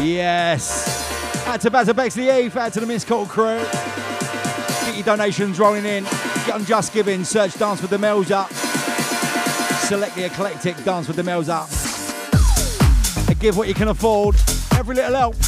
Yes. 0.00 1.46
Out 1.46 1.60
to 1.60 1.70
Bazza 1.70 1.94
Bex 1.94 2.14
the 2.14 2.34
Eve, 2.40 2.56
out 2.56 2.72
to 2.72 2.80
the 2.80 2.86
Miss 2.86 3.04
Call 3.04 3.26
crew. 3.26 3.62
Get 4.86 4.94
your 4.94 5.04
donations 5.04 5.58
rolling 5.58 5.84
in. 5.84 6.04
Get 6.04 6.52
on 6.52 6.64
Just 6.64 6.94
Giving, 6.94 7.22
search 7.22 7.58
Dance 7.58 7.82
with 7.82 7.90
Demelza. 7.90 8.48
Select 9.88 10.14
the 10.14 10.24
eclectic 10.24 10.82
Dance 10.84 11.06
with 11.06 11.18
Demelza. 11.18 11.68
And 13.28 13.38
give 13.38 13.58
what 13.58 13.68
you 13.68 13.74
can 13.74 13.88
afford. 13.88 14.36
Every 14.72 14.96
little 14.96 15.14
help. 15.14 15.45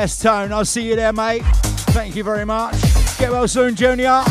Yes, 0.00 0.16
Tone, 0.22 0.52
I'll 0.52 0.64
see 0.64 0.82
you 0.82 0.94
there, 0.94 1.12
mate. 1.12 1.42
Thank 1.90 2.14
you 2.14 2.22
very 2.22 2.44
much. 2.44 2.80
Get 3.18 3.32
well 3.32 3.48
soon, 3.48 3.74
Junior. 3.74 4.22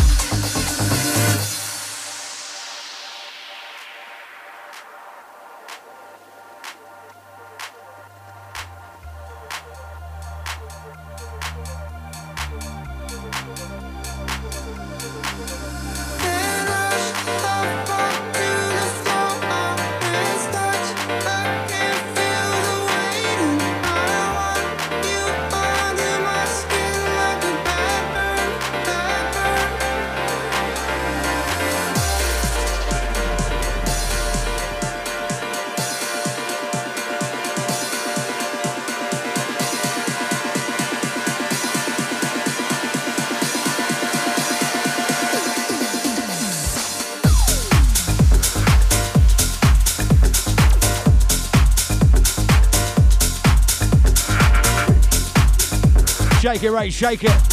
Shake 56.57 56.63
it, 56.63 56.71
right, 56.71 56.91
shake 56.91 57.23
it. 57.23 57.46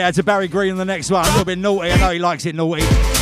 out 0.00 0.14
to 0.14 0.22
Barry 0.22 0.48
Green 0.48 0.72
on 0.72 0.78
the 0.78 0.84
next 0.84 1.10
one. 1.10 1.24
A 1.24 1.28
little 1.28 1.44
bit 1.44 1.58
naughty. 1.58 1.90
I 1.90 1.96
know 1.98 2.10
he 2.10 2.18
likes 2.18 2.46
it 2.46 2.54
naughty. 2.54 3.19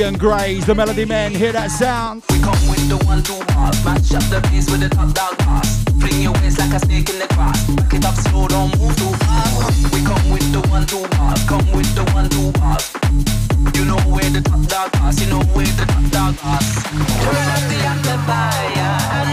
Avian 0.00 0.16
Greys, 0.16 0.64
the 0.64 0.74
Melody 0.74 1.04
Men, 1.04 1.34
hear 1.34 1.52
that 1.52 1.70
sound. 1.70 2.22
We 2.30 2.40
come 2.40 2.56
with 2.72 2.88
the 2.88 2.96
one 3.04 3.22
two 3.22 3.36
bars, 3.52 3.84
match 3.84 4.16
up 4.16 4.24
the 4.32 4.40
with 4.72 4.80
the 4.80 4.88
top. 4.88 5.66
Fling 6.00 6.22
your 6.22 6.32
waist 6.40 6.58
like 6.58 6.72
a 6.72 6.80
snake 6.80 7.10
in 7.10 7.18
the 7.18 7.28
grass. 7.36 7.68
Back 7.76 7.92
it 7.92 8.04
up 8.06 8.14
slow, 8.14 8.48
don't 8.48 8.72
move 8.80 8.96
too 8.96 9.12
fast. 9.28 9.92
We 9.92 10.00
come 10.00 10.24
with 10.32 10.48
the 10.56 10.64
one 10.72 10.86
two 10.86 11.04
bars, 11.12 11.44
come 11.44 11.68
with 11.76 11.92
the 11.92 12.08
one 12.16 12.30
two 12.32 12.48
bars. 12.56 12.88
You 13.76 13.84
know 13.84 14.00
where 14.08 14.24
the 14.32 14.40
top 14.40 14.64
bass, 14.72 15.20
you 15.20 15.28
know 15.28 15.44
where 15.52 15.68
the 15.68 15.84
top 15.84 16.32
bass. 16.48 16.80
Turn 17.20 17.36
up 17.52 17.60
the 17.68 17.76
amplifier 17.84 19.29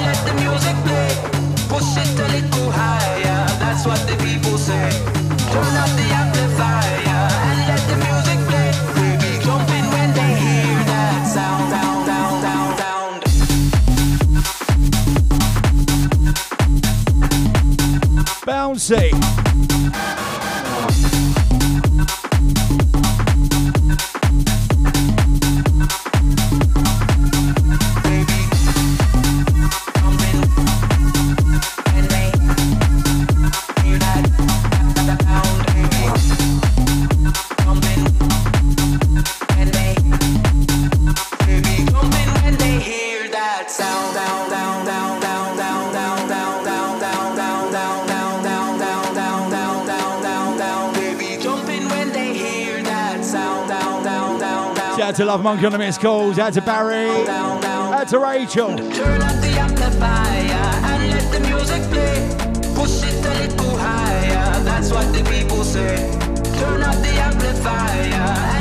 Love 55.38 55.44
Monkey 55.44 55.68
on 55.68 55.72
the 55.72 55.78
missed 55.78 56.02
calls. 56.02 56.40
Out 56.40 56.54
to 56.54 56.64
Barry. 56.64 57.12
Out 57.30 58.08
to 58.08 58.18
Rachel. 58.18 58.76
Turn 58.76 59.22
up 59.22 59.40
the 59.40 59.54
amplifier 59.60 60.66
and 60.90 61.12
let 61.12 61.32
the 61.32 61.40
music 61.48 61.84
play. 61.92 62.74
Push 62.74 63.04
it 63.04 63.24
a 63.24 63.30
little 63.46 63.78
higher, 63.78 64.64
that's 64.64 64.92
what 64.92 65.14
the 65.14 65.24
people 65.30 65.64
say. 65.64 66.10
Turn 66.58 66.82
up 66.82 66.96
the 66.96 67.14
amplifier 67.22 68.57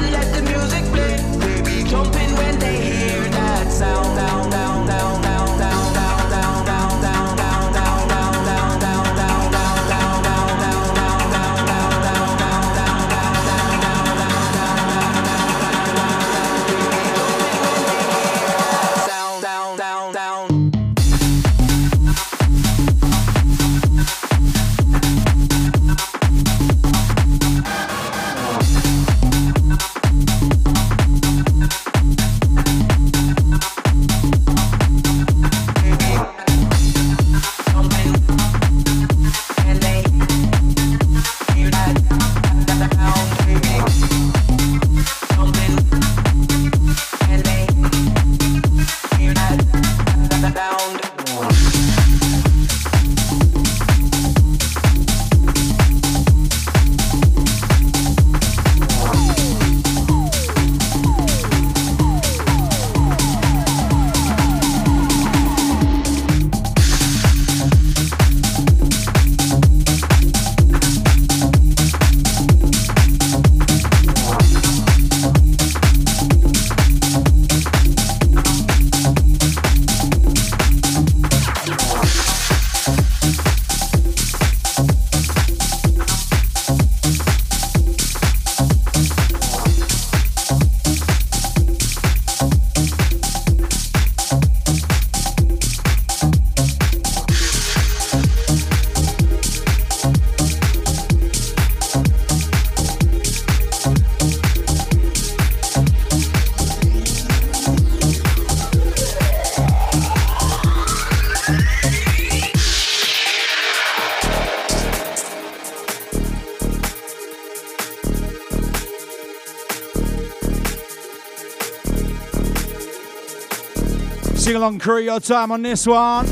Sing 124.56 124.62
along 124.62 124.78
crew 124.78 125.00
your 125.00 125.20
time 125.20 125.52
on 125.52 125.60
this 125.60 125.86
one. 125.86 126.26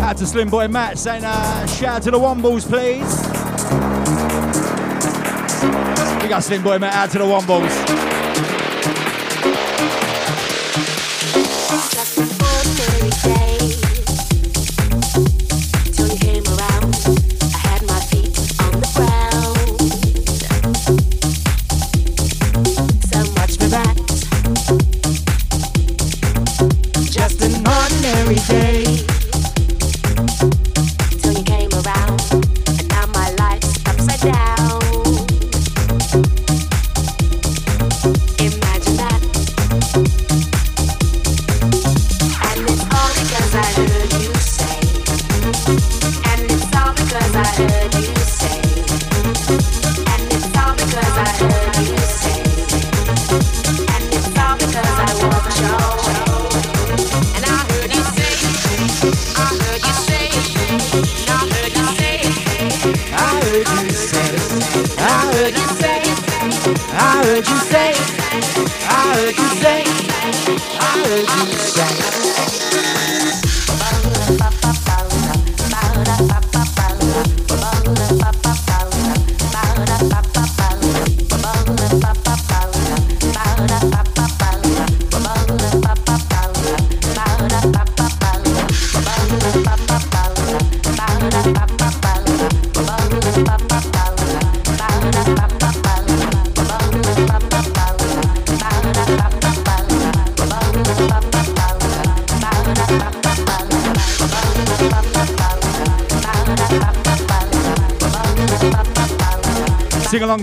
Out 0.00 0.16
to 0.18 0.26
Slim 0.28 0.48
Boy 0.48 0.68
Matt 0.68 0.96
saying 0.96 1.24
uh, 1.24 1.66
shout 1.66 1.96
out 1.96 2.02
to 2.02 2.12
the 2.12 2.16
Wombles, 2.16 2.68
please. 2.68 3.02
We 6.22 6.28
got 6.28 6.44
Slim 6.44 6.62
Boy 6.62 6.78
Matt 6.78 6.94
out 6.94 7.10
to 7.10 7.18
the 7.18 7.24
Wombles. 7.24 8.19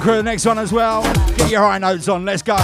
Crew, 0.07 0.15
the 0.15 0.23
next 0.23 0.45
one 0.45 0.57
as 0.57 0.71
well. 0.71 1.03
Get 1.35 1.51
your 1.51 1.61
high 1.61 1.79
notes 1.79 2.07
on, 2.07 2.23
let's 2.23 2.41
go. 2.41 2.55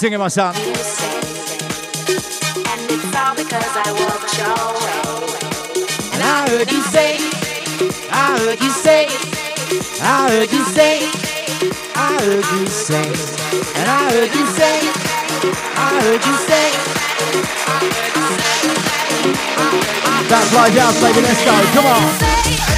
Singing 0.00 0.18
my 0.18 0.28
son. 0.28 0.56
And 0.56 0.64
it's 2.88 3.14
all 3.20 3.36
because 3.36 3.72
I 3.76 3.92
walked 4.00 4.32
your 4.40 4.56
way. 4.80 5.04
And 6.14 6.22
I 6.24 6.48
heard 6.48 6.72
you 6.72 6.80
say, 6.80 7.18
I 8.10 8.38
heard 8.40 8.60
you 8.62 8.70
say, 8.70 9.08
I 10.00 10.30
heard 10.32 10.50
you 10.50 10.64
say, 10.64 11.04
I 11.94 12.16
heard 12.24 12.46
you 12.48 12.66
say, 12.66 13.12
and 13.76 13.86
I 13.90 14.10
heard 14.10 14.32
you 14.34 14.46
say, 14.46 14.88
I 15.76 16.00
heard 16.00 16.24
you 16.24 16.36
say. 16.48 16.72
That 20.30 20.44
flies 20.48 20.76
out, 20.80 20.94
baby, 21.02 21.20
let's 21.20 21.44
go. 21.44 21.52
Come 21.76 21.84
on. 21.84 22.69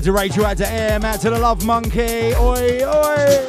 Out 0.00 0.04
to 0.04 0.12
Rachel, 0.12 0.46
out 0.46 0.56
to 0.56 0.66
Air, 0.66 0.98
out 1.04 1.20
to 1.20 1.28
the 1.28 1.38
Love 1.38 1.62
Monkey. 1.66 2.32
Oi, 2.34 2.80
oi. 2.86 3.46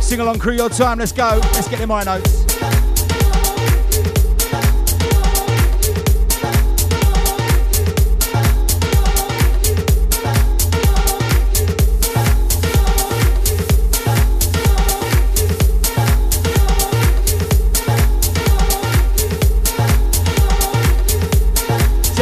Sing 0.00 0.20
along 0.20 0.38
crew 0.38 0.54
your 0.54 0.68
time, 0.68 1.00
let's 1.00 1.10
go. 1.10 1.40
Let's 1.54 1.66
get 1.66 1.80
in 1.80 1.88
my 1.88 2.04
notes. 2.04 2.47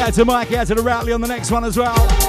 Out 0.06 0.14
to 0.14 0.24
Mike, 0.24 0.52
out 0.52 0.68
to 0.68 0.74
the 0.74 0.82
Routley 0.82 1.12
on 1.12 1.20
the 1.20 1.26
next 1.26 1.50
one 1.50 1.64
as 1.64 1.76
well. 1.76 2.26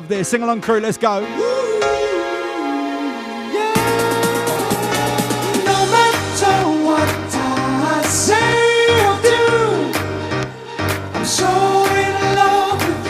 Love 0.00 0.08
this. 0.08 0.30
Sing 0.30 0.42
along, 0.42 0.62
crew. 0.62 0.80
Let's 0.80 0.96
go. 0.96 1.20
No 1.20 1.26
matter 5.94 6.56
what 6.86 7.34
I 7.34 8.02
say 8.08 9.04
or 9.06 9.20
do, 9.20 9.92
I'm 11.12 11.26
so 11.26 11.46
in 11.96 12.14
love 12.34 12.80
with 12.88 13.06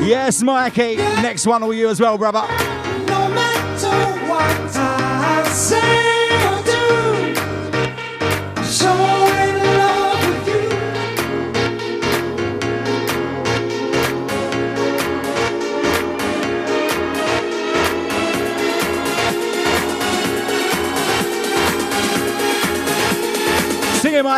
you. 0.00 0.08
Yes, 0.08 0.42
Mikey. 0.42 0.96
Next 0.96 1.46
one, 1.46 1.62
all 1.62 1.74
you 1.74 1.90
as 1.90 2.00
well, 2.00 2.16
brother. 2.16 2.46
No 3.06 3.28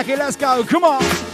It, 0.07 0.17
Let's 0.17 0.37
go. 0.37 0.63
Come 0.63 0.85
on. 0.85 1.28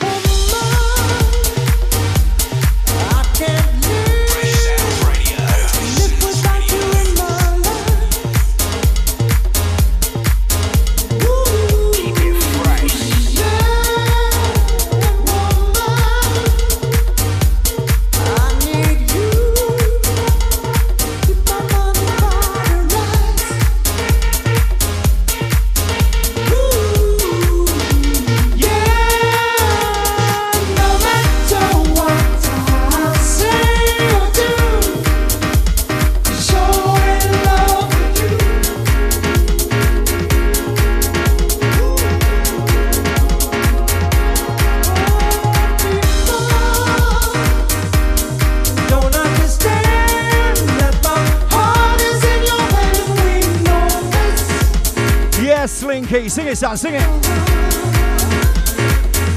Key. 56.06 56.28
Sing 56.28 56.46
it, 56.46 56.56
son, 56.56 56.76
sing 56.76 56.94
it. 56.94 57.02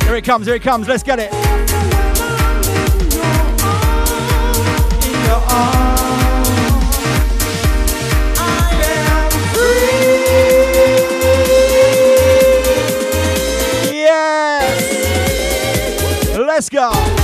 Here 0.04 0.16
it 0.16 0.24
comes, 0.24 0.46
here 0.46 0.56
it 0.56 0.62
comes. 0.62 0.88
Let's 0.88 1.04
get 1.04 1.20
it. 1.20 1.32
Yes! 13.92 15.18
Let's 16.38 16.70
go. 16.70 17.17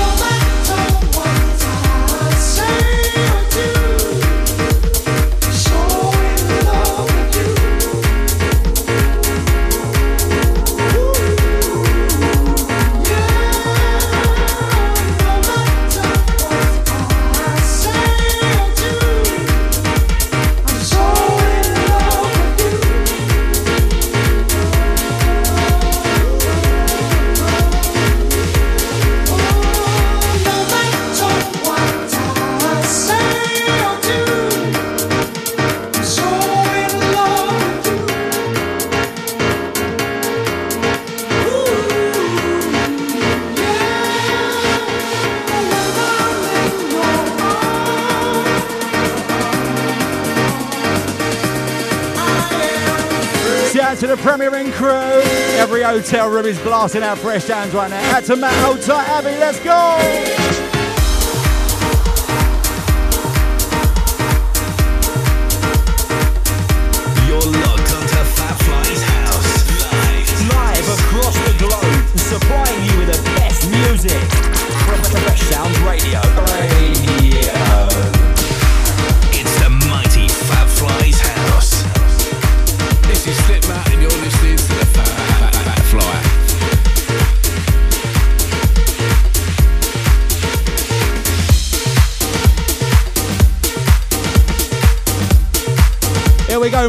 To 54.03 54.07
the 54.07 54.21
premiering 54.21 54.69
crew. 54.73 55.21
Every 55.57 55.81
hotel 55.81 56.29
room 56.29 56.45
is 56.45 56.59
blasting 56.59 57.03
out 57.03 57.17
fresh 57.19 57.45
sounds 57.45 57.73
right 57.73 57.89
now. 57.89 58.17
Out 58.17 58.25
to 58.25 58.35
Matt 58.35 58.81
tight, 58.81 59.07
Abby, 59.07 59.39
let's 59.39 59.59
go. 59.61 60.42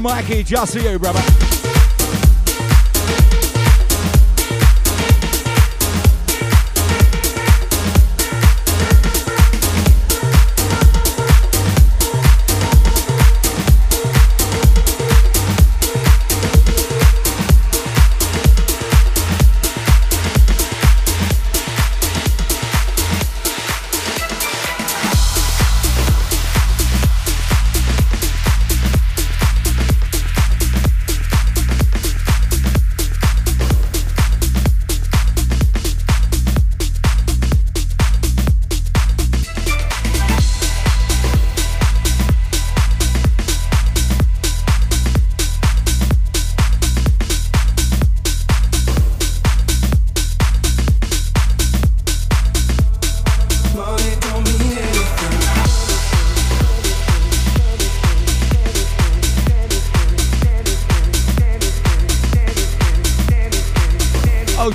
Mikey, 0.01 0.43
just 0.43 0.73
for 0.75 0.81
you, 0.81 0.99
brother. 0.99 1.44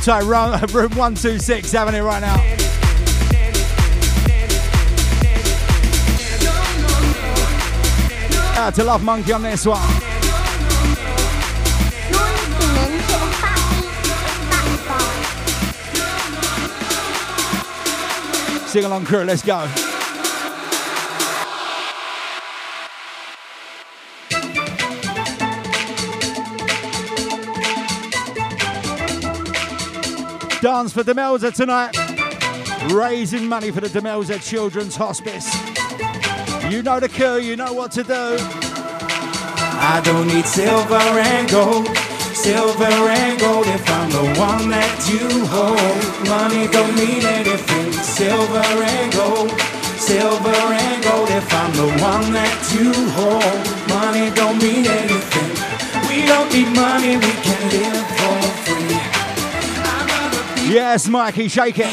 Room, 0.19 0.51
room 0.73 0.89
126, 0.97 1.71
having 1.71 1.93
it 1.93 2.01
right 2.01 2.19
now. 2.19 2.33
Out 8.57 8.73
to 8.73 8.83
Love 8.83 9.03
Monkey 9.03 9.33
on 9.33 9.43
this 9.43 9.67
one. 9.67 9.77
Sing 18.67 18.85
along 18.85 19.05
crew, 19.05 19.25
let's 19.25 19.43
go. 19.43 19.88
Dance 30.61 30.91
for 30.91 31.03
Demelza 31.03 31.53
tonight. 31.55 31.95
Raising 32.91 33.47
money 33.47 33.71
for 33.71 33.79
the 33.79 33.87
Demelza 33.87 34.43
Children's 34.43 34.93
Hospice. 34.93 35.47
You 36.69 36.83
know 36.83 36.99
the 36.99 37.07
cue, 37.07 37.39
you 37.39 37.55
know 37.55 37.71
what 37.71 37.93
to 37.93 38.03
do. 38.03 38.35
I 39.79 40.01
don't 40.03 40.27
need 40.27 40.45
silver 40.45 40.95
and 40.95 41.49
gold, 41.49 41.87
silver 42.35 42.83
and 42.83 43.39
gold 43.39 43.67
if 43.67 43.89
I'm 43.89 44.09
the 44.11 44.25
one 44.37 44.69
that 44.69 44.99
you 45.07 45.47
hold. 45.47 46.27
Money 46.27 46.67
don't 46.67 46.93
mean 46.93 47.23
anything, 47.23 47.93
silver 47.93 48.59
and 48.59 49.13
gold, 49.13 49.51
silver 49.95 50.51
and 50.51 51.03
gold 51.05 51.29
if 51.29 51.53
I'm 51.53 51.71
the 51.71 51.87
one 52.03 52.33
that 52.35 52.59
you 52.75 52.91
hold. 53.15 53.63
Money 53.87 54.29
don't 54.35 54.61
mean 54.61 54.85
anything. 54.85 55.51
We 56.09 56.25
don't 56.27 56.51
need 56.51 56.75
money, 56.75 57.15
we 57.15 57.31
can 57.47 57.69
live. 57.71 58.18
Yes, 60.69 61.07
Mikey, 61.07 61.47
shake 61.47 61.79
it. 61.79 61.87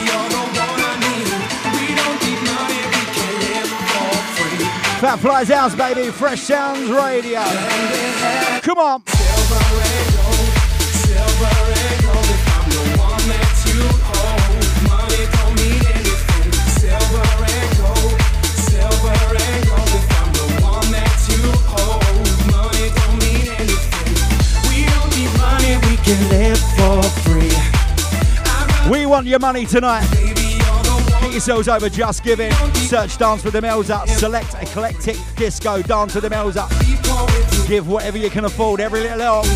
Fat 5.00 5.16
Flies 5.18 5.48
House, 5.48 5.74
baby. 5.74 6.10
Fresh 6.10 6.42
Sounds 6.42 6.90
Radio. 6.90 7.42
Come 8.60 8.78
on. 8.78 9.02
Can 26.04 26.28
live 26.28 26.58
for. 26.76 27.25
We 28.90 29.04
want 29.04 29.26
your 29.26 29.40
money 29.40 29.66
tonight. 29.66 30.06
Get 31.20 31.32
yourselves 31.32 31.66
over 31.66 31.88
Just 31.88 32.22
Giving. 32.22 32.52
Search 32.74 33.18
Dance 33.18 33.42
with 33.42 33.54
Demelza. 33.54 34.06
Select 34.06 34.54
Eclectic 34.62 35.16
Disco. 35.34 35.82
Dance 35.82 36.14
with 36.14 36.22
Demelza. 36.22 36.68
Give 37.66 37.88
whatever 37.88 38.16
you 38.16 38.30
can 38.30 38.44
afford. 38.44 38.80
Every 38.80 39.00
little 39.00 39.18
help. 39.18 39.46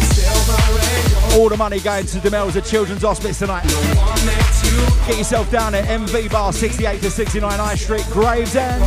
All 1.39 1.49
the 1.49 1.57
money 1.57 1.79
going 1.79 2.07
to 2.07 2.19
Demelza 2.19 2.69
Children's 2.69 3.03
Hospice 3.03 3.39
tonight. 3.39 3.63
Get 5.07 5.19
yourself 5.19 5.49
down 5.51 5.77
at 5.77 5.85
MV 5.85 6.33
Bar 6.33 6.53
68 6.53 7.01
to 7.03 7.11
69 7.11 7.51
High 7.53 7.77
Street, 7.77 8.07
Gravesend. 8.11 8.83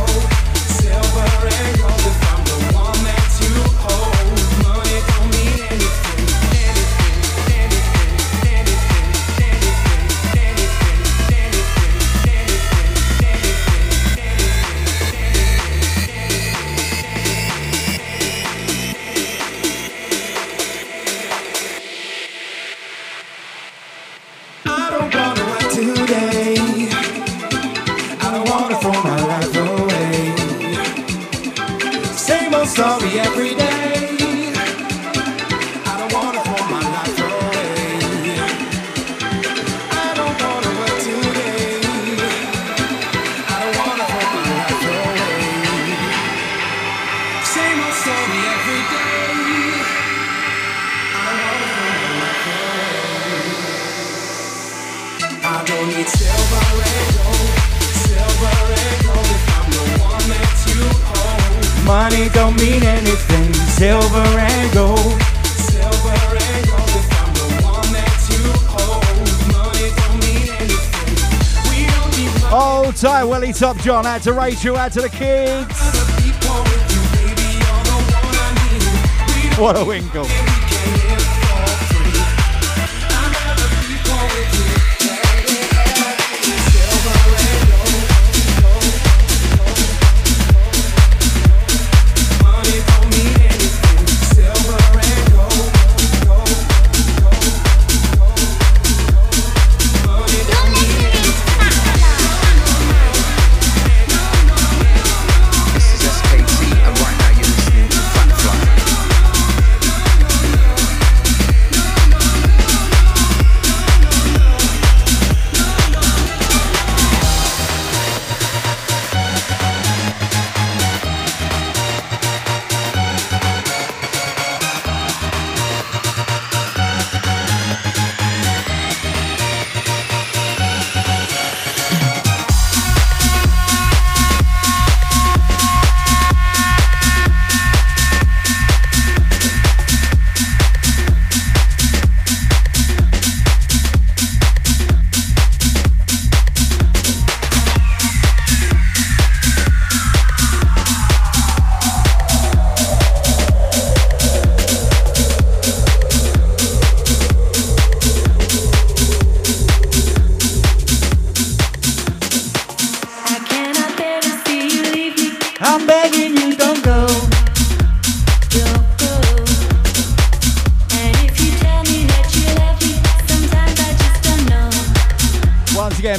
John, 73.84 74.06
out 74.06 74.22
to 74.22 74.32
Rachel, 74.32 74.78
out 74.78 74.92
to 74.92 75.02
the 75.02 75.10
kids. 75.10 75.78
What 79.58 79.76
a 79.76 79.84
winkle. 79.84 80.53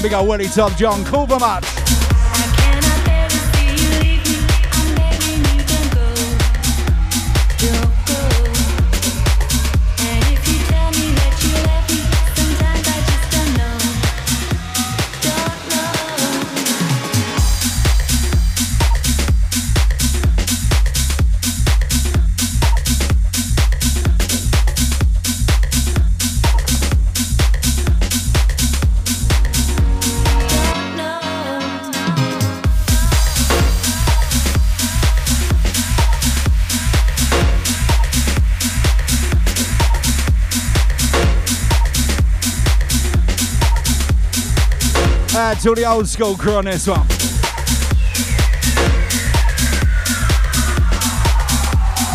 big 0.06 0.12
go 0.12 0.24
Willie 0.24 0.48
Top, 0.48 0.72
John. 0.78 1.04
Cool 1.06 1.26
match. 1.40 1.85
to 45.66 45.74
the 45.74 45.84
old 45.84 46.08
school 46.08 46.36
crew 46.38 46.58
on 46.58 46.66
this 46.66 46.86
one. 46.86 47.10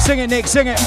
Sing 0.04 0.20
it, 0.20 0.30
Nick, 0.30 0.46
sing 0.46 0.68
it. 0.68 0.78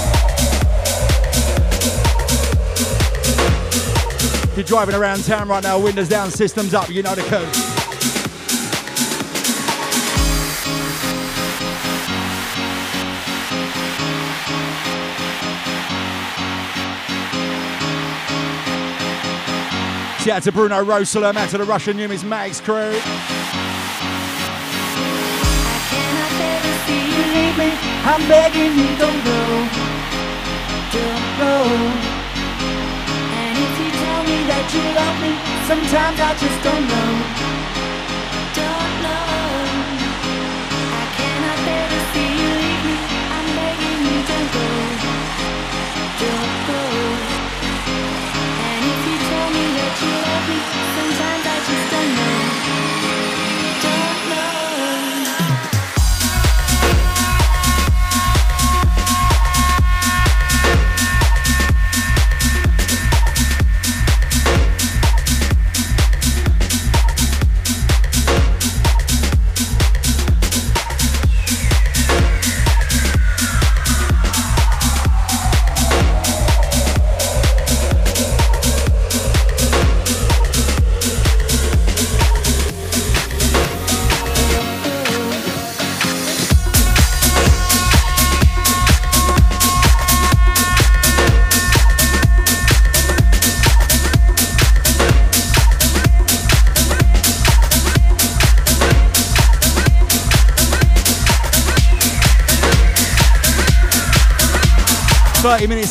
You're 4.55 4.63
driving 4.63 4.95
around 4.95 5.25
town 5.25 5.49
right 5.49 5.61
now, 5.61 5.77
windows 5.77 6.07
down, 6.07 6.31
systems 6.31 6.73
up, 6.73 6.89
you 6.89 7.03
know 7.03 7.15
the 7.15 7.23
code. 7.23 7.62
Shout 20.23 20.37
out 20.37 20.43
to 20.43 20.53
Bruno 20.53 20.81
Rosalem, 20.85 21.35
out 21.35 21.49
to 21.49 21.57
the 21.57 21.65
Russian 21.65 21.97
Numis 21.97 22.23
Mags 22.23 22.61
crew. 22.61 22.97
I'm 28.05 28.27
begging 28.29 28.71
you, 28.71 28.87
don't 28.95 29.21
go, 29.25 29.67
don't 30.95 31.27
go. 31.43 31.55
And 33.35 33.57
if 33.67 33.73
you 33.83 33.91
tell 33.99 34.23
me 34.23 34.47
that 34.47 34.63
you 34.71 34.83
love 34.95 35.19
me, 35.19 35.35
sometimes 35.67 36.17
I 36.17 36.31
just 36.39 36.63
don't 36.63 36.87
know. 36.87 37.62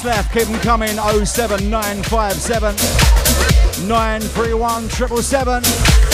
left. 0.04 0.32
Keep 0.32 0.48
them 0.48 0.60
coming. 0.60 0.96
07957 1.24 2.76
931 3.88 4.90
777. 4.90 6.11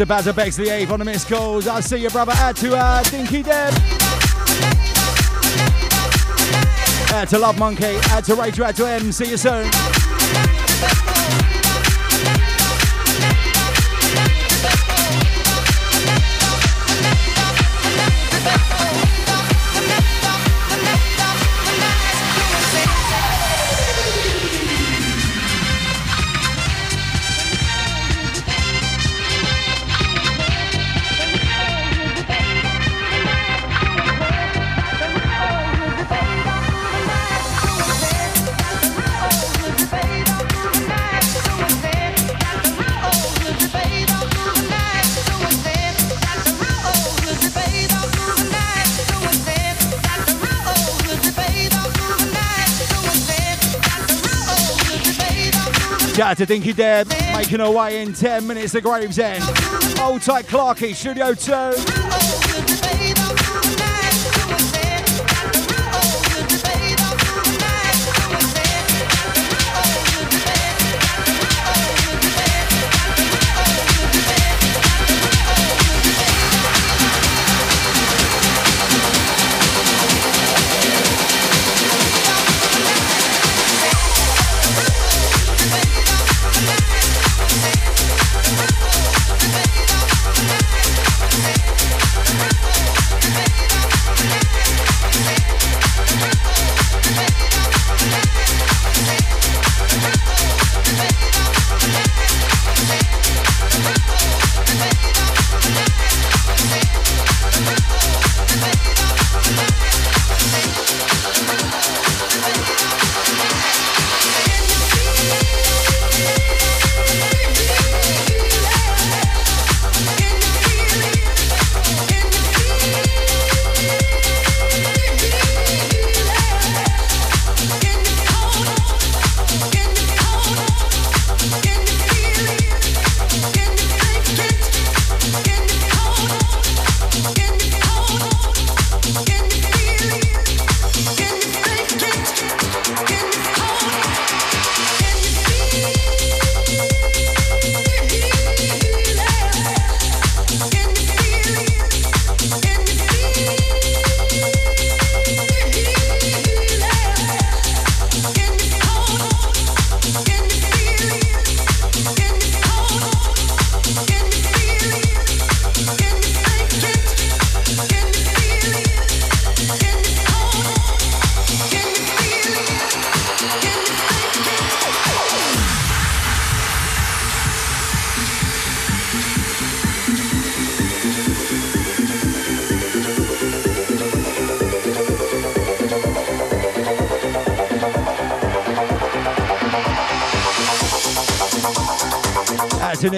To 0.00 0.06
Bazza 0.06 0.34
Bexley 0.34 0.70
Eve 0.70 0.92
on 0.92 0.98
the 1.00 1.04
missed 1.04 1.28
calls. 1.28 1.68
I 1.68 1.80
see 1.80 1.98
you, 1.98 2.08
brother. 2.08 2.32
Add 2.36 2.56
to 2.56 2.74
uh, 2.74 3.02
Dinky 3.02 3.42
Deb. 3.42 3.74
Add 7.12 7.28
to 7.28 7.38
Love 7.38 7.58
Monkey. 7.58 7.98
Add 8.04 8.24
to 8.24 8.34
Rachel. 8.34 8.64
Add 8.64 8.76
to 8.76 8.88
M. 8.88 9.12
See 9.12 9.28
you 9.28 9.36
soon. 9.36 9.70
To 56.40 56.46
Dinky 56.46 56.72
Deb, 56.72 57.06
making 57.34 57.60
her 57.60 57.70
way 57.70 58.00
in 58.00 58.14
10 58.14 58.46
minutes 58.46 58.72
to 58.72 58.80
Gravesend. 58.80 59.44
Hold 59.98 60.22
tight, 60.22 60.46
Clarky, 60.46 60.94
Studio 60.94 61.34
2. 61.34 61.99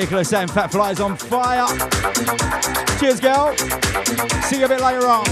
Nicholas 0.03 0.31
saying 0.31 0.49
Fat 0.49 0.73
Fly's 0.73 0.99
on 0.99 1.17
fire. 1.17 1.69
Cheers, 2.99 3.21
girl. 3.21 3.57
See 4.43 4.59
you 4.59 4.65
a 4.65 4.69
bit 4.69 4.81
later 4.81 5.07
on. 5.07 5.25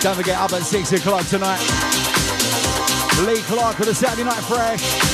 Don't 0.00 0.16
forget, 0.16 0.38
up 0.38 0.54
at 0.54 0.62
6 0.62 0.92
o'clock 0.92 1.26
tonight. 1.26 1.60
Lee 3.26 3.42
Clark 3.42 3.78
with 3.78 3.90
a 3.90 3.94
Saturday 3.94 4.24
Night 4.24 4.42
Fresh. 4.44 5.11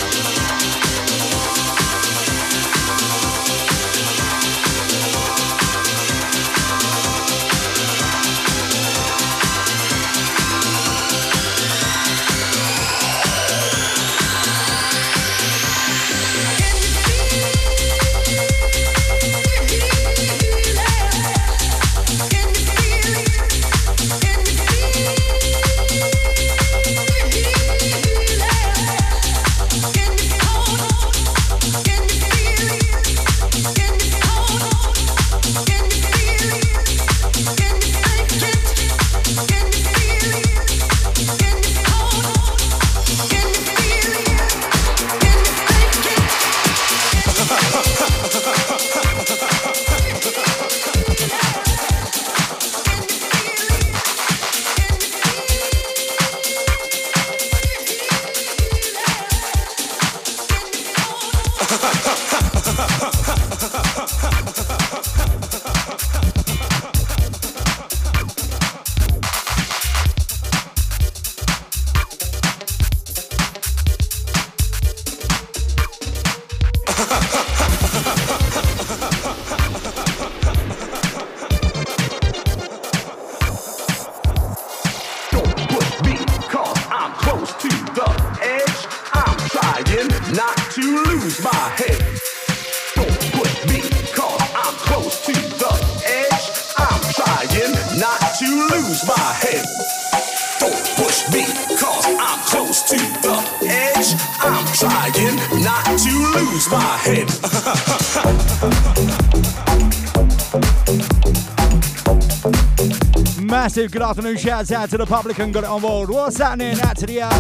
Massive 113.79 113.93
good 113.93 114.03
afternoon 114.03 114.37
shouts 114.37 114.73
out 114.73 114.91
to 114.91 114.97
the 114.97 115.07
public 115.07 115.39
and 115.39 115.55
got 115.55 115.63
it 115.63 115.71
on 115.71 115.81
board. 115.81 116.11
What's 116.11 116.39
happening? 116.39 116.81
Out 116.81 116.97
to 116.97 117.07
the 117.07 117.21
uh, 117.23 117.31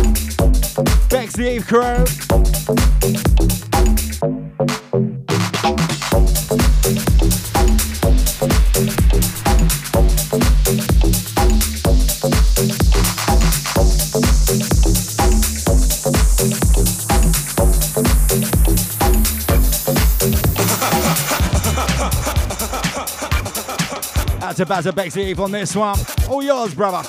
Bex 1.08 1.32
the 1.32 1.50
Eve 1.50 1.66
crew. 1.66 3.27
To 24.58 24.66
Bazza 24.66 24.92
Bex 24.92 25.16
Eve 25.16 25.38
on 25.38 25.52
this 25.52 25.76
one. 25.76 25.96
All 26.28 26.42
yours, 26.42 26.74
brother. 26.74 26.98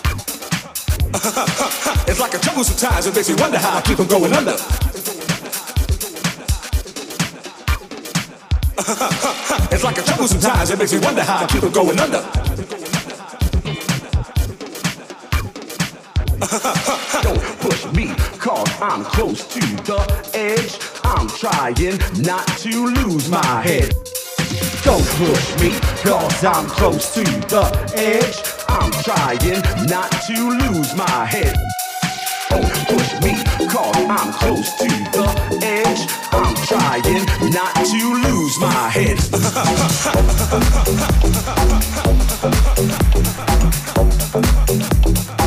it's 2.07 2.19
like 2.19 2.35
a 2.35 2.37
jungle 2.37 2.63
sometimes, 2.63 3.07
it 3.07 3.15
makes 3.15 3.27
me 3.27 3.33
wonder 3.41 3.57
how 3.57 3.77
I 3.77 3.81
keep 3.81 3.97
from 3.97 4.05
going 4.05 4.31
under. 4.33 4.51
it's 9.73 9.83
like 9.83 9.97
a 9.97 10.03
jungle 10.03 10.27
sometimes, 10.27 10.69
it 10.69 10.77
makes 10.77 10.93
me 10.93 10.99
wonder 10.99 11.23
how 11.23 11.43
I 11.43 11.47
keep 11.47 11.61
from 11.61 11.71
going 11.71 11.99
under. 11.99 12.19
Don't 17.23 17.41
push 17.61 17.83
me, 17.93 18.13
cause 18.37 18.69
I'm 18.79 19.03
close 19.05 19.43
to 19.55 19.59
the 19.59 20.29
edge. 20.35 20.77
I'm 21.03 21.27
trying 21.29 21.97
not 22.21 22.45
to 22.59 22.85
lose 22.85 23.27
my 23.27 23.63
head. 23.63 24.08
Don't 24.83 25.05
push 25.17 25.59
me, 25.61 25.71
cause 26.01 26.43
I'm 26.43 26.67
close 26.67 27.13
to 27.13 27.23
the 27.23 27.65
edge. 27.95 28.41
I'm 28.67 28.91
trying 29.03 29.61
not 29.87 30.11
to 30.27 30.49
lose 30.49 30.95
my 30.95 31.25
head. 31.25 31.55
Don't 32.49 32.71
push 32.87 33.13
me, 33.21 33.35
cause 33.67 33.95
I'm 33.95 34.33
close 34.33 34.73
to 34.79 34.87
the 34.87 35.29
edge. 35.63 36.09
I'm 36.31 36.55
trying 36.65 37.25
not 37.53 37.75
to 37.75 38.13
lose 38.25 38.59
my 38.59 38.89
head. 38.89 39.19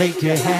Take 0.00 0.22
your 0.22 0.34
head. 0.34 0.59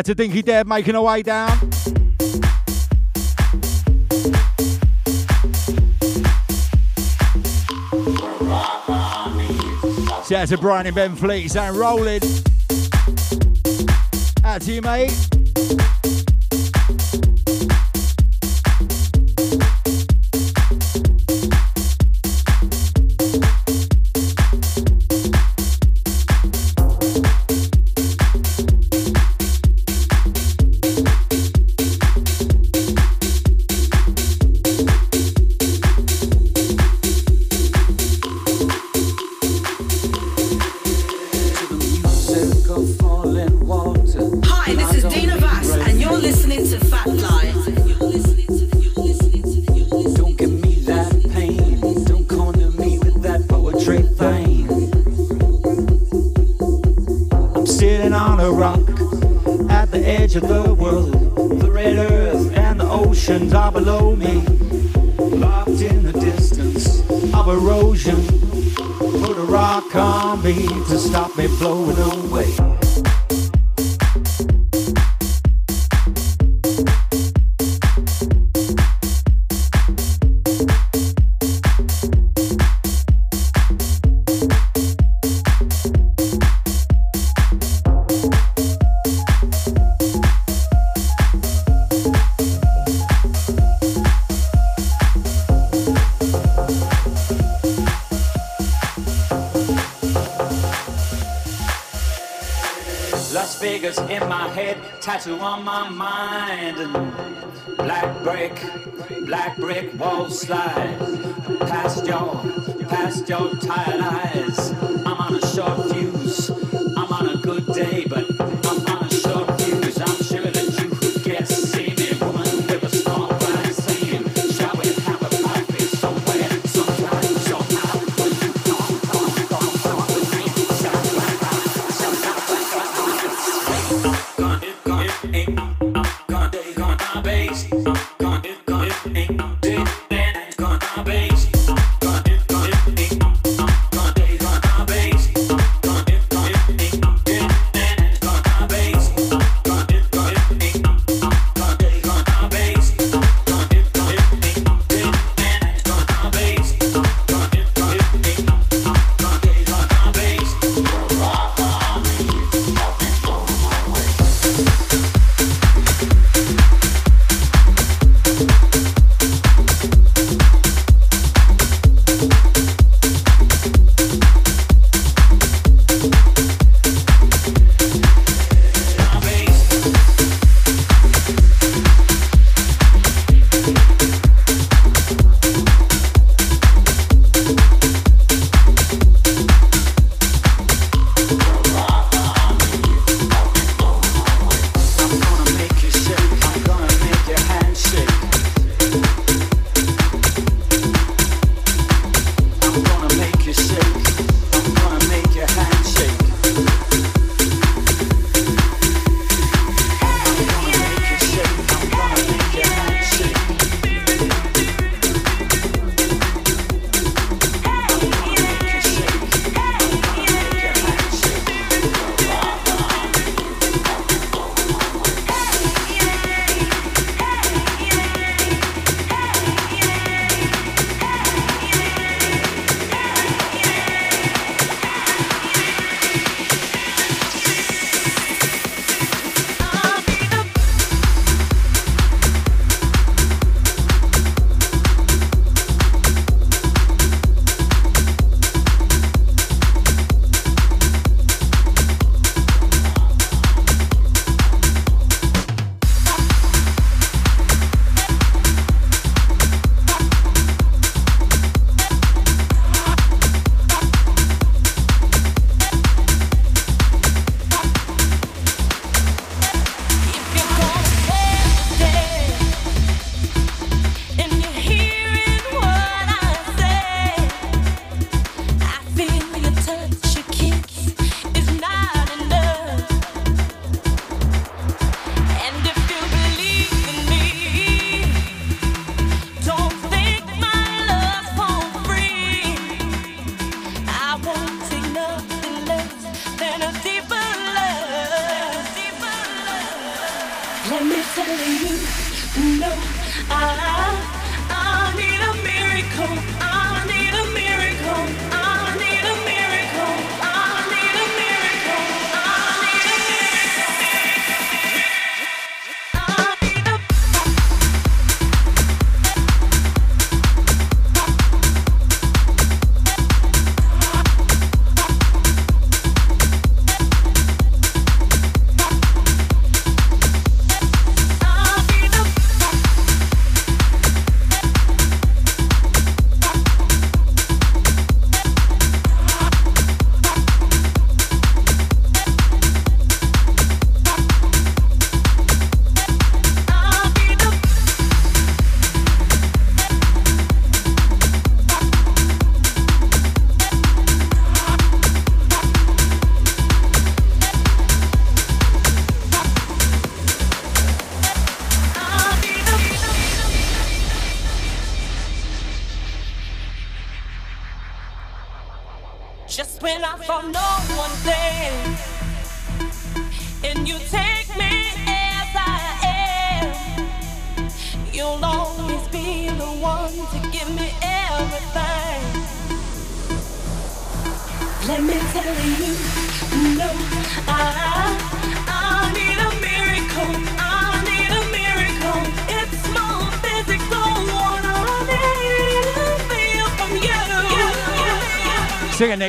out 0.00 0.06
to 0.06 0.14
Dinky 0.14 0.40
Deb 0.40 0.66
making 0.66 0.94
her 0.94 1.02
way 1.02 1.20
down. 1.20 1.50
Shout 10.24 10.32
out 10.32 10.48
to 10.48 10.58
Brian 10.58 10.86
and 10.86 10.94
Ben 10.94 11.14
Fleet, 11.14 11.50
sound 11.50 11.76
rolling. 11.76 12.22
Out 14.42 14.62
to 14.62 14.72
you, 14.72 14.80
mate. 14.80 15.89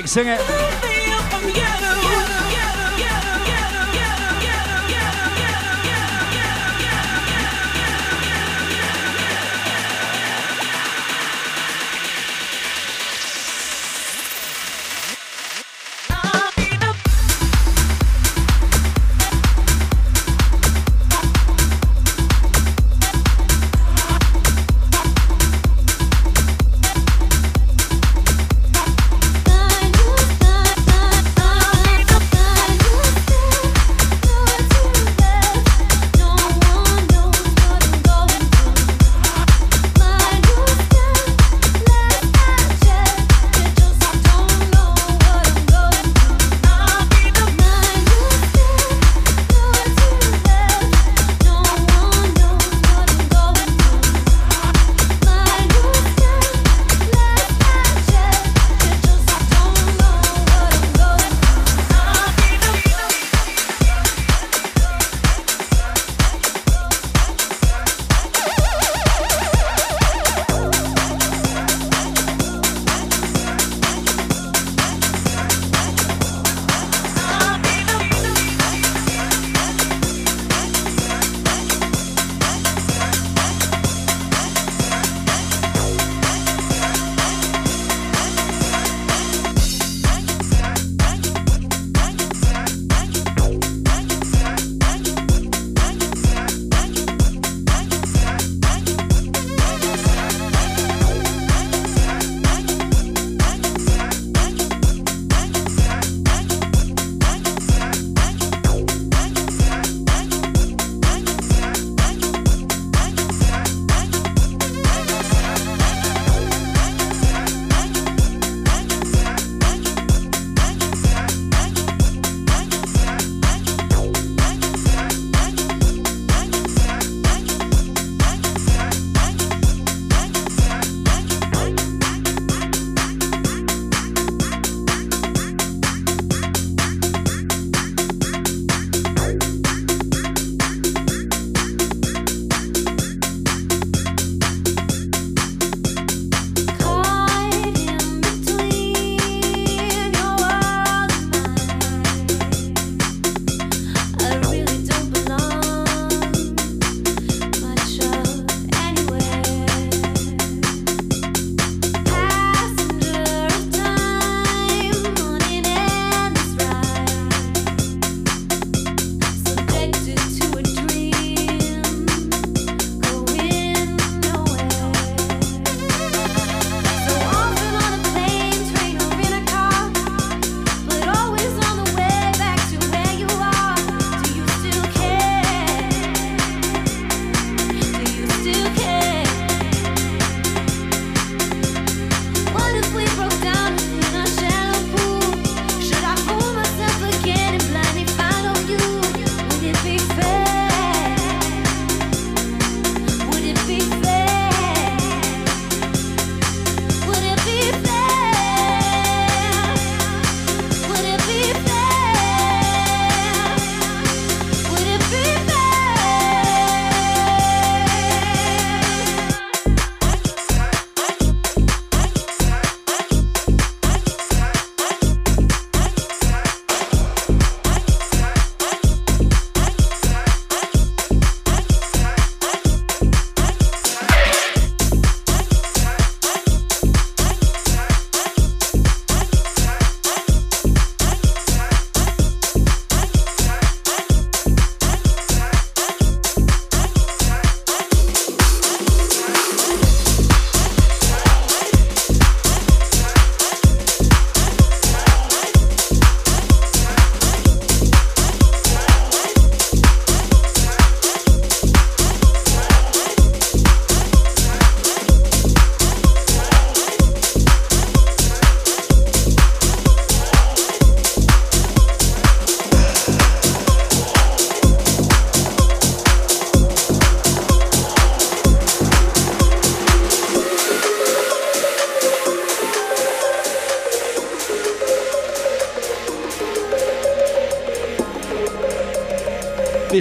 Sing 0.08 0.28
it, 0.28 0.40
Sing 0.42 0.60
it. 0.60 0.71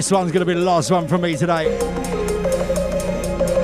This 0.01 0.09
one's 0.11 0.31
going 0.31 0.39
to 0.39 0.47
be 0.47 0.55
the 0.55 0.61
last 0.61 0.89
one 0.89 1.07
from 1.07 1.21
me 1.21 1.37
today. 1.37 1.77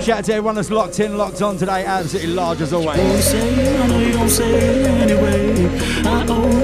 Shout 0.04 0.20
out 0.20 0.26
to 0.26 0.34
everyone 0.34 0.54
that's 0.54 0.70
locked 0.70 1.00
in, 1.00 1.18
locked 1.18 1.42
on 1.42 1.58
today. 1.58 1.84
Absolutely 1.84 2.32
large 2.32 2.62
as 2.62 2.74
always. 2.74 3.00
I. 3.00 3.40
I. 3.40 4.06
I 6.06 6.26
I. 6.30 6.64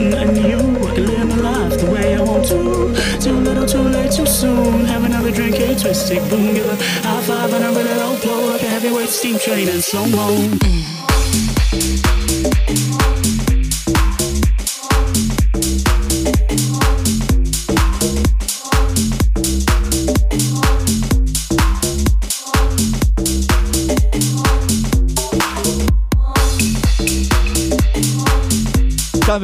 Too 3.19 3.33
little, 3.33 3.65
too 3.65 3.79
late, 3.79 4.11
too 4.11 4.27
soon. 4.27 4.85
Have 4.85 5.05
another 5.05 5.31
drink, 5.31 5.55
a 5.55 5.73
boom. 6.29 6.53
Give 6.53 6.67
a 6.67 6.75
high 6.75 7.23
five 7.23 7.51
and 7.51 7.63
low 7.97 8.15
blow 8.21 8.53
a 8.53 8.59
heavyweight 8.59 9.09
steam 9.09 9.39
train 9.39 9.67
in 9.69 9.81
slow 9.81 10.05
mo. 10.05 11.02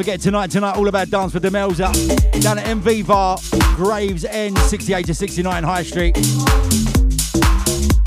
Forget 0.00 0.20
tonight, 0.20 0.50
tonight, 0.50 0.78
all 0.78 0.88
about 0.88 1.10
dance 1.10 1.30
for 1.30 1.40
Demelza. 1.40 1.92
Down 2.40 2.58
at 2.58 2.64
MV 2.64 3.06
Bar, 3.06 3.36
Gravesend, 3.76 4.56
68 4.56 5.04
to 5.04 5.14
69 5.14 5.62
High 5.62 5.82
Street. 5.82 6.16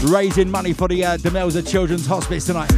Raising 0.01 0.49
money 0.49 0.73
for 0.73 0.87
the 0.87 1.05
uh, 1.05 1.17
Demelza 1.17 1.61
Children's 1.61 2.07
Hospice 2.07 2.47
tonight. 2.47 2.71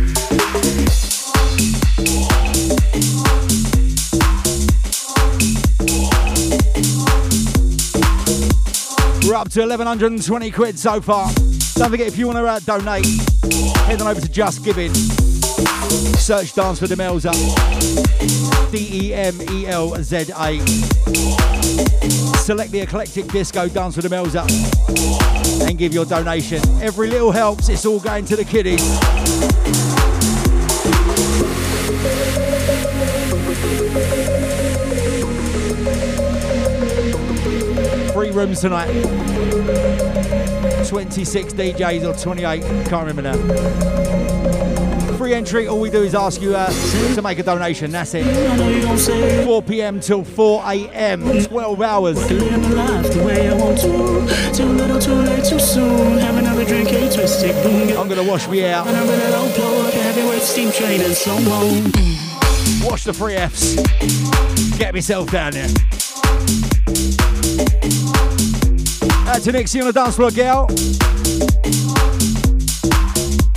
We're 9.26 9.36
up 9.36 9.50
to 9.52 9.62
1120 9.62 10.52
quid 10.52 10.78
so 10.78 11.00
far. 11.00 11.32
Don't 11.76 11.90
forget 11.90 12.08
if 12.08 12.18
you 12.18 12.28
want 12.28 12.40
to 12.40 12.46
uh, 12.46 12.60
donate, 12.60 13.06
head 13.86 14.02
on 14.02 14.08
over 14.08 14.20
to 14.20 14.28
JustGiving. 14.28 15.15
Search 16.18 16.54
Dance 16.54 16.80
for 16.80 16.88
Demelza. 16.88 17.32
D 18.72 19.08
E 19.08 19.14
M 19.14 19.36
E 19.52 19.68
L 19.68 19.96
Z 20.02 20.32
A. 20.36 20.60
Select 22.38 22.72
the 22.72 22.82
eclectic 22.82 23.28
disco 23.28 23.68
Dance 23.68 23.96
for 23.96 24.02
Demelza 24.02 24.46
and 25.68 25.78
give 25.78 25.94
your 25.94 26.06
donation. 26.06 26.62
Every 26.82 27.10
little 27.10 27.32
helps, 27.32 27.70
it's 27.70 27.86
all 27.86 28.00
going 28.00 28.26
to 28.26 28.36
the 28.36 28.46
kiddies. 28.46 28.82
Three 38.12 38.32
rooms 38.32 38.62
tonight. 38.62 38.92
26 40.88 41.54
DJs 41.54 42.04
or 42.04 42.18
28, 42.20 42.62
can't 42.88 43.08
remember 43.08 43.22
now. 43.24 44.25
Free 45.18 45.34
entry, 45.34 45.68
all 45.68 45.80
we 45.80 45.90
do 45.90 46.04
is 46.04 46.14
ask 46.14 46.42
you 46.42 46.56
uh, 46.56 46.70
to 47.16 47.22
make 47.22 47.40
a 47.40 47.44
donation, 47.44 47.90
that's 47.90 48.14
it. 48.14 49.46
4 49.46 49.62
pm 49.62 50.00
till 50.02 50.26
4 50.26 50.62
am, 50.66 51.44
12 51.44 51.82
hours. 51.82 52.18
I'm 57.98 58.10
gonna 58.10 58.24
wash 58.24 58.48
me 58.50 58.66
out. 58.66 58.86
Watch 62.86 63.04
the 63.06 63.14
free 63.14 63.36
Fs. 63.36 63.76
Get 64.78 64.94
myself 64.94 65.32
down 65.32 65.54
there. 65.54 65.70
Out 69.28 69.42
to 69.42 69.52
Nixie 69.52 69.80
on 69.80 69.88
the 69.88 69.94
dance 69.94 70.18
floor, 70.18 70.32
girl. 70.32 70.68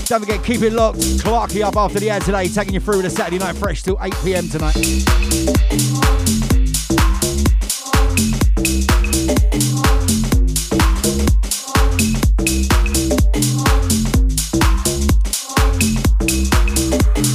Don't 0.08 0.20
forget, 0.20 0.42
keep 0.42 0.62
it 0.62 0.72
locked. 0.72 1.00
Clarky 1.20 1.62
up 1.62 1.76
after 1.76 2.00
the 2.00 2.08
ad 2.08 2.22
today, 2.22 2.48
taking 2.48 2.72
you 2.72 2.80
through 2.80 3.02
the 3.02 3.10
Saturday 3.10 3.36
Night 3.38 3.56
Fresh 3.56 3.82
till 3.82 3.98
8 4.00 4.14
pm 4.24 4.48
tonight. 4.48 4.72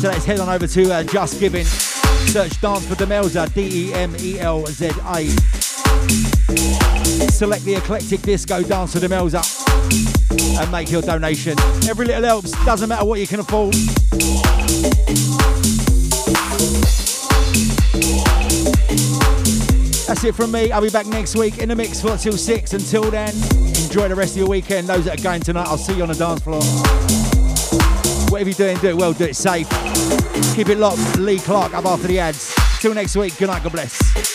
So 0.01 0.09
let's 0.09 0.25
head 0.25 0.39
on 0.39 0.49
over 0.49 0.65
to 0.65 0.91
uh, 0.91 1.03
JustGiving. 1.03 1.65
Search 2.31 2.59
Dance 2.59 2.87
for 2.87 2.95
Demelza, 2.95 3.53
D 3.53 3.89
E 3.89 3.93
M 3.93 4.15
E 4.19 4.39
L 4.39 4.65
Z 4.65 4.87
A. 4.87 5.27
Select 7.29 7.65
the 7.65 7.75
eclectic 7.75 8.23
disco 8.23 8.63
Dance 8.63 8.93
for 8.93 8.99
Demelza 8.99 9.62
and 10.57 10.71
make 10.71 10.91
your 10.91 11.01
donation. 11.01 11.59
Every 11.87 12.05
little 12.05 12.23
helps, 12.23 12.51
doesn't 12.65 12.89
matter 12.89 13.05
what 13.05 13.19
you 13.19 13.27
can 13.27 13.39
afford. 13.39 13.73
That's 20.07 20.23
it 20.23 20.35
from 20.35 20.51
me. 20.51 20.71
I'll 20.71 20.81
be 20.81 20.89
back 20.89 21.07
next 21.07 21.35
week 21.35 21.57
in 21.57 21.69
the 21.69 21.75
mix 21.75 22.01
for 22.01 22.17
till 22.17 22.37
six. 22.37 22.73
Until 22.73 23.09
then, 23.09 23.33
enjoy 23.83 24.07
the 24.09 24.15
rest 24.15 24.33
of 24.33 24.37
your 24.37 24.47
weekend. 24.47 24.87
Those 24.87 25.05
that 25.05 25.19
are 25.19 25.23
going 25.23 25.41
tonight, 25.41 25.67
I'll 25.67 25.77
see 25.77 25.95
you 25.95 26.03
on 26.03 26.09
the 26.09 26.15
dance 26.15 26.41
floor. 26.41 26.61
Whatever 28.31 28.49
you're 28.49 28.57
doing, 28.57 28.77
do 28.77 28.89
it 28.89 28.97
well, 28.97 29.13
do 29.13 29.25
it 29.25 29.35
safe. 29.35 29.69
Keep 30.55 30.69
it 30.69 30.77
locked. 30.77 31.17
Lee 31.17 31.39
Clark 31.39 31.73
up 31.73 31.85
after 31.85 32.07
the 32.07 32.19
ads. 32.19 32.53
Till 32.79 32.93
next 32.93 33.15
week, 33.15 33.37
good 33.37 33.47
night, 33.47 33.63
God 33.63 33.71
bless. 33.71 34.32